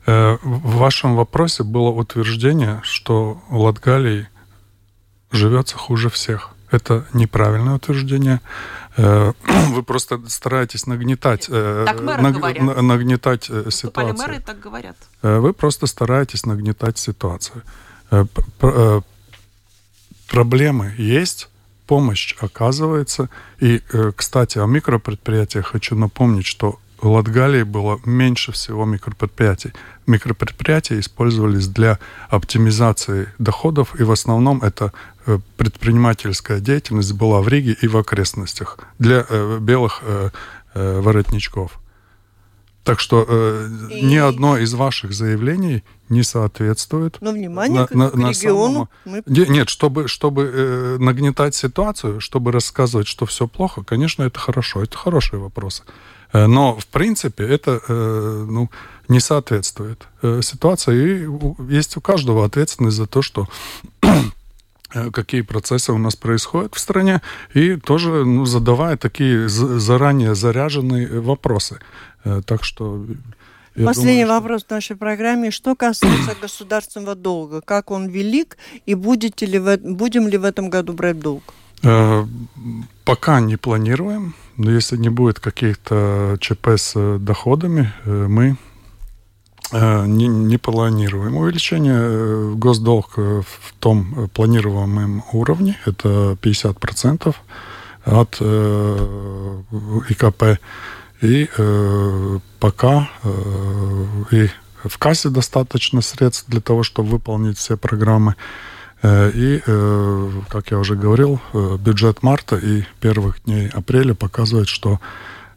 Э, 0.05 0.37
в 0.41 0.77
вашем 0.77 1.15
вопросе 1.15 1.63
было 1.63 1.89
утверждение, 1.89 2.81
что 2.83 3.41
в 3.49 3.59
Латгалии 3.59 4.27
живется 5.31 5.77
хуже 5.77 6.09
всех. 6.09 6.49
Это 6.71 7.05
неправильное 7.13 7.75
утверждение. 7.75 8.41
Э, 8.97 9.33
вы 9.69 9.83
просто 9.83 10.21
стараетесь 10.27 10.87
нагнетать, 10.87 11.47
э, 11.49 11.83
так 11.85 12.01
наг, 12.01 12.33
говорят. 12.35 12.81
нагнетать 12.81 13.51
ситуацию. 13.69 14.17
мэры 14.17 14.39
так 14.39 14.59
говорят. 14.59 14.97
Вы 15.21 15.53
просто 15.53 15.87
стараетесь 15.87 16.45
нагнетать 16.45 16.97
ситуацию. 16.97 17.61
Проблемы 20.27 20.93
есть, 20.97 21.49
помощь 21.85 22.35
оказывается. 22.39 23.29
И, 23.59 23.81
кстати, 24.15 24.57
о 24.57 24.65
микропредприятиях 24.65 25.67
хочу 25.67 25.95
напомнить, 25.95 26.45
что 26.45 26.79
в 27.03 27.07
Латгалии 27.07 27.63
было 27.63 27.99
меньше 28.05 28.53
всего 28.53 28.85
микропредприятий. 28.85 29.73
Микропредприятия 30.07 30.99
использовались 30.99 31.67
для 31.67 31.99
оптимизации 32.29 33.27
доходов, 33.39 33.99
и 33.99 34.03
в 34.03 34.11
основном 34.11 34.63
это 34.63 34.93
э, 35.25 35.37
предпринимательская 35.57 36.61
деятельность 36.61 37.11
была 37.13 37.41
в 37.41 37.49
Риге 37.49 37.75
и 37.81 37.87
в 37.87 37.97
окрестностях 37.97 38.79
для 38.99 39.25
э, 39.27 39.57
белых 39.59 39.99
э, 40.03 40.29
э, 40.73 41.01
воротничков. 41.01 41.77
Так 42.85 43.01
что 43.01 43.25
э, 43.27 43.69
и... 43.91 44.05
ни 44.05 44.15
одно 44.15 44.57
из 44.57 44.73
ваших 44.73 45.13
заявлений 45.13 45.83
не 46.07 46.23
соответствует. 46.23 47.17
Но 47.19 47.31
внимание 47.31 47.81
на, 47.81 47.87
к, 47.87 47.91
на, 47.91 48.11
на 48.11 48.29
региону. 48.29 48.87
Самому... 49.03 49.23
Мы... 49.25 49.45
Нет, 49.49 49.67
чтобы, 49.67 50.07
чтобы 50.07 50.51
э, 50.53 50.97
нагнетать 50.99 51.53
ситуацию, 51.53 52.21
чтобы 52.21 52.53
рассказывать, 52.53 53.07
что 53.07 53.25
все 53.25 53.45
плохо, 53.47 53.83
конечно, 53.83 54.23
это 54.23 54.39
хорошо, 54.39 54.83
это 54.83 54.97
хорошие 54.97 55.39
вопросы. 55.39 55.83
Э, 56.33 56.47
но, 56.47 56.75
в 56.75 56.85
принципе, 56.87 57.43
это 57.43 57.79
э, 57.87 58.45
ну, 58.49 58.69
не 59.07 59.19
соответствует 59.19 60.07
э, 60.21 60.41
ситуации. 60.41 61.25
И 61.25 61.73
есть 61.73 61.95
у 61.95 62.01
каждого 62.01 62.45
ответственность 62.45 62.97
за 62.97 63.05
то, 63.05 63.21
что 63.21 63.47
какие 65.13 65.41
процессы 65.41 65.93
у 65.93 65.97
нас 65.97 66.15
происходят 66.15 66.75
в 66.75 66.79
стране, 66.79 67.21
и 67.53 67.77
тоже 67.77 68.25
ну, 68.25 68.45
задавая 68.45 68.97
такие 68.97 69.47
заранее 69.47 70.35
заряженные 70.35 71.21
вопросы. 71.21 71.79
Так 72.45 72.63
что... 72.63 73.05
Последний 73.73 74.23
думаю, 74.23 74.39
вопрос 74.39 74.61
что... 74.61 74.67
в 74.67 74.71
нашей 74.71 74.95
программе. 74.95 75.51
Что 75.51 75.75
касается 75.75 76.35
государственного 76.41 77.15
долга? 77.15 77.61
Как 77.61 77.91
он 77.91 78.07
велик, 78.07 78.57
и 78.85 78.93
будете 78.93 79.47
ли 79.47 79.59
в, 79.59 79.77
будем 79.77 80.27
ли 80.27 80.37
в 80.37 80.45
этом 80.45 80.69
году 80.69 80.93
брать 80.93 81.19
долг? 81.19 81.43
Пока 81.83 83.39
не 83.41 83.57
планируем. 83.57 84.33
Но 84.57 84.71
если 84.71 84.97
не 84.97 85.09
будет 85.09 85.39
каких-то 85.39 86.37
ЧП 86.39 86.67
с 86.69 86.93
э, 86.95 87.17
доходами, 87.19 87.91
э, 88.05 88.27
мы 88.27 88.55
э, 89.71 90.05
не, 90.05 90.27
не 90.27 90.57
планируем 90.57 91.37
увеличение. 91.37 92.55
Госдолг 92.55 93.17
в 93.17 93.73
том 93.79 94.29
планируемом 94.33 95.23
уровне, 95.31 95.77
это 95.85 96.37
50% 96.41 97.35
от 98.05 98.37
э, 98.39 99.61
ИКП. 100.09 100.59
И 101.21 101.49
э, 101.57 102.39
пока 102.59 103.09
э, 103.23 104.05
и 104.31 104.49
в 104.83 104.97
кассе 104.97 105.29
достаточно 105.29 106.01
средств 106.01 106.45
для 106.47 106.59
того, 106.61 106.83
чтобы 106.83 107.09
выполнить 107.09 107.57
все 107.57 107.77
программы. 107.77 108.35
Э, 109.03 109.31
и, 109.33 109.61
э, 109.65 110.29
как 110.47 110.71
я 110.71 110.79
уже 110.79 110.95
говорил, 110.95 111.41
э, 111.53 111.77
бюджет 111.77 112.23
марта 112.23 112.55
и 112.55 112.83
первых 113.01 113.43
дней 113.43 113.67
апреля 113.67 114.13
показывает, 114.15 114.67
что 114.67 114.99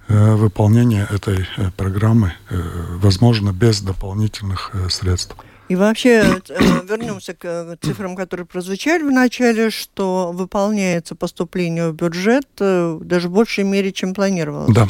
выполнение 0.08 1.04
этой 1.10 1.48
программы 1.76 2.32
возможно 2.48 3.52
без 3.52 3.80
дополнительных 3.80 4.70
средств. 4.88 5.34
И 5.68 5.74
вообще 5.74 6.40
вернемся 6.88 7.34
к 7.34 7.76
цифрам, 7.82 8.14
которые 8.14 8.46
прозвучали 8.46 9.02
в 9.02 9.10
начале, 9.10 9.70
что 9.70 10.30
выполняется 10.32 11.16
поступление 11.16 11.90
в 11.90 11.96
бюджет 11.96 12.46
даже 12.56 13.28
в 13.28 13.32
большей 13.32 13.64
мере, 13.64 13.90
чем 13.90 14.14
планировалось. 14.14 14.72
Да. 14.72 14.86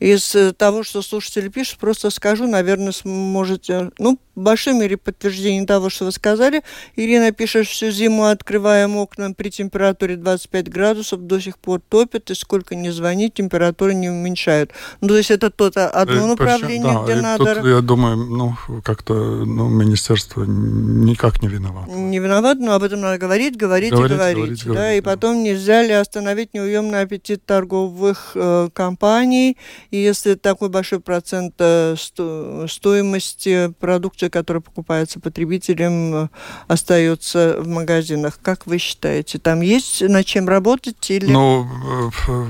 Из 0.00 0.36
того, 0.56 0.82
что 0.82 1.02
слушатели 1.02 1.48
пишут, 1.48 1.78
просто 1.78 2.10
скажу, 2.10 2.46
наверное, 2.46 2.92
сможете, 2.92 3.90
ну, 3.98 4.18
в 4.38 4.40
большой 4.40 4.74
мере 4.74 4.96
подтверждение 4.96 5.66
того, 5.66 5.90
что 5.90 6.04
вы 6.04 6.12
сказали. 6.12 6.62
Ирина 6.94 7.32
пишет, 7.32 7.66
всю 7.66 7.90
зиму 7.90 8.26
открываем 8.26 8.96
окна 8.96 9.32
при 9.32 9.50
температуре 9.50 10.16
25 10.16 10.70
градусов, 10.70 11.26
до 11.26 11.40
сих 11.40 11.58
пор 11.58 11.80
топят, 11.88 12.30
и 12.30 12.34
сколько 12.34 12.76
не 12.76 12.90
звонить, 12.90 13.34
температуру 13.34 13.92
не 13.92 14.08
уменьшают. 14.08 14.70
Ну, 15.00 15.08
то 15.08 15.16
есть 15.16 15.32
это 15.32 15.50
то 15.50 15.66
одно 15.66 16.26
и, 16.26 16.28
направление, 16.28 16.94
да, 16.94 17.02
где 17.02 17.14
надо... 17.16 17.54
Тут, 17.56 17.64
я 17.64 17.80
думаю, 17.80 18.16
ну, 18.16 18.56
как-то 18.84 19.14
ну, 19.14 19.68
министерство 19.68 20.44
никак 20.44 21.42
не 21.42 21.48
виновато. 21.48 21.90
Не 21.90 22.20
виноват, 22.20 22.58
но 22.60 22.74
об 22.74 22.84
этом 22.84 23.00
надо 23.00 23.18
говорить, 23.18 23.56
говорить, 23.56 23.90
говорить 23.90 24.12
и 24.12 24.14
говорить. 24.14 24.36
говорить, 24.36 24.64
да, 24.64 24.72
говорить 24.72 24.98
и 24.98 25.00
да. 25.00 25.10
потом 25.10 25.42
нельзя 25.42 25.82
ли 25.82 25.92
остановить 25.92 26.54
неуемный 26.54 27.00
аппетит 27.00 27.44
торговых 27.44 28.32
э, 28.36 28.68
компаний, 28.72 29.56
и 29.90 29.96
если 29.96 30.34
такой 30.34 30.68
большой 30.68 31.00
процент 31.00 31.54
э, 31.58 31.94
сто, 31.98 32.66
стоимости 32.68 33.72
продукции 33.80 34.28
которая 34.28 34.60
покупается 34.60 35.18
потребителем, 35.18 36.14
э, 36.14 36.28
остается 36.66 37.56
в 37.58 37.68
магазинах. 37.68 38.38
Как 38.42 38.66
вы 38.66 38.78
считаете, 38.78 39.38
там 39.38 39.62
есть 39.62 40.02
над 40.02 40.26
чем 40.26 40.46
работать? 40.48 41.10
Или... 41.10 41.30
Ну, 41.30 41.66
э, 42.26 42.44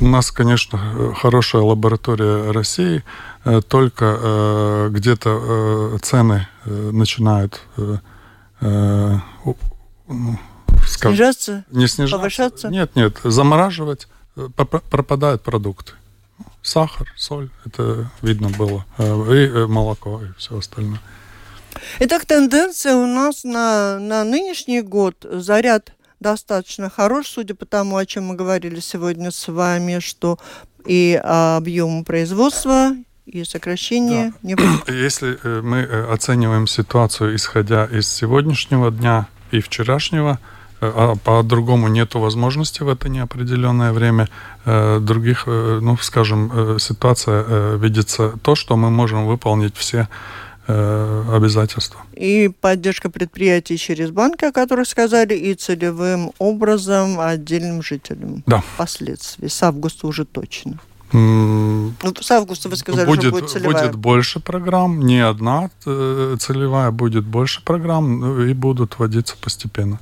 у 0.00 0.04
нас, 0.04 0.32
конечно, 0.32 1.14
хорошая 1.14 1.62
лаборатория 1.62 2.50
России, 2.50 3.04
только 3.68 4.88
где-то 4.90 5.98
цены 6.02 6.48
начинают 6.66 7.62
ну, 8.60 9.24
снижаться? 10.84 11.64
Не 11.70 11.86
снижаться. 11.86 12.18
Повышаться? 12.18 12.68
Нет, 12.68 12.96
нет, 12.96 13.18
замораживать, 13.22 14.08
пропадают 14.56 15.42
продукты 15.42 15.92
сахар, 16.68 17.12
соль, 17.16 17.50
это 17.64 18.10
видно 18.22 18.50
было, 18.50 18.84
э, 18.98 19.04
и 19.04 19.48
э, 19.48 19.66
молоко, 19.66 20.20
и 20.22 20.38
все 20.38 20.58
остальное. 20.58 21.00
Итак, 22.00 22.26
тенденция 22.26 22.94
у 22.94 23.06
нас 23.06 23.44
на, 23.44 23.98
на 23.98 24.24
нынешний 24.24 24.82
год 24.82 25.26
заряд 25.30 25.92
достаточно 26.20 26.90
хорош, 26.90 27.28
судя 27.28 27.54
по 27.54 27.64
тому, 27.64 27.96
о 27.96 28.06
чем 28.06 28.26
мы 28.26 28.34
говорили 28.34 28.80
сегодня 28.80 29.30
с 29.30 29.48
вами, 29.48 30.00
что 30.00 30.38
и 30.84 31.20
объем 31.22 32.04
производства, 32.04 32.92
и 33.26 33.44
сокращение 33.44 34.30
да. 34.30 34.34
не 34.42 34.54
будет. 34.54 34.88
Если 34.88 35.38
э, 35.42 35.60
мы 35.62 35.82
оцениваем 35.82 36.66
ситуацию, 36.66 37.36
исходя 37.36 37.86
из 37.86 38.08
сегодняшнего 38.08 38.90
дня 38.90 39.28
и 39.50 39.60
вчерашнего, 39.60 40.38
а 40.80 41.16
по-другому 41.16 41.88
нету 41.88 42.20
возможности 42.20 42.82
в 42.82 42.88
это 42.88 43.08
неопределенное 43.08 43.92
время. 43.92 44.28
Других, 44.64 45.46
ну, 45.46 45.96
скажем, 46.00 46.78
ситуация 46.78 47.76
видится 47.76 48.32
то, 48.42 48.54
что 48.54 48.76
мы 48.76 48.90
можем 48.90 49.26
выполнить 49.26 49.76
все 49.76 50.08
обязательства. 50.66 52.00
И 52.12 52.50
поддержка 52.60 53.08
предприятий 53.08 53.78
через 53.78 54.10
банки, 54.10 54.44
о 54.44 54.52
которых 54.52 54.86
сказали, 54.86 55.34
и 55.34 55.54
целевым 55.54 56.32
образом 56.38 57.18
отдельным 57.18 57.82
жителям. 57.82 58.42
Да. 58.46 58.62
Впоследствии. 58.74 59.48
С 59.48 59.62
августа 59.62 60.06
уже 60.06 60.26
точно. 60.26 60.78
Ну, 61.10 61.94
с 62.20 62.30
августа 62.30 62.68
вы 62.68 62.76
сказали, 62.76 63.06
будет, 63.06 63.22
что 63.22 63.30
будет 63.30 63.48
целевая. 63.48 63.84
Будет 63.86 63.96
больше 63.96 64.40
программ, 64.40 65.00
не 65.06 65.20
одна 65.20 65.70
целевая, 65.84 66.90
будет 66.90 67.24
больше 67.24 67.62
программ, 67.64 68.20
ну, 68.20 68.42
и 68.42 68.52
будут 68.52 68.98
вводиться 68.98 69.34
постепенно. 69.40 69.98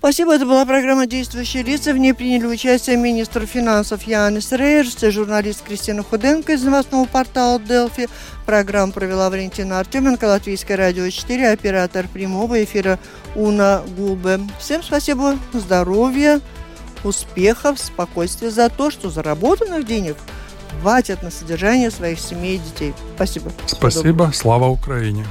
Спасибо. 0.00 0.34
Это 0.34 0.46
была 0.46 0.64
программа 0.64 1.06
«Действующие 1.06 1.62
лица». 1.62 1.92
В 1.92 1.98
ней 1.98 2.14
приняли 2.14 2.46
участие 2.46 2.96
министр 2.96 3.44
финансов 3.44 4.04
Янис 4.04 4.50
Рейерс, 4.50 4.98
журналист 5.12 5.62
Кристина 5.62 6.02
Худенко 6.02 6.54
из 6.54 6.64
новостного 6.64 7.04
портала 7.04 7.60
«Делфи». 7.60 8.08
Программу 8.46 8.94
провела 8.94 9.28
Валентина 9.28 9.78
Артеменко, 9.78 10.24
Латвийское 10.24 10.78
радио 10.78 11.06
4, 11.10 11.50
оператор 11.50 12.08
прямого 12.08 12.64
эфира 12.64 12.98
Уна 13.34 13.82
Губе. 13.94 14.40
Всем 14.58 14.82
спасибо, 14.82 15.38
здоровья, 15.52 16.40
успехов, 17.04 17.78
спокойствия 17.78 18.50
за 18.50 18.70
то, 18.70 18.90
что 18.90 19.10
заработанных 19.10 19.84
денег 19.84 20.16
хватит 20.80 21.22
на 21.22 21.30
содержание 21.30 21.90
своих 21.90 22.20
семей 22.20 22.56
и 22.56 22.58
детей. 22.58 22.94
Спасибо. 23.16 23.52
Спасибо. 23.66 24.30
Слава 24.32 24.66
Украине. 24.68 25.26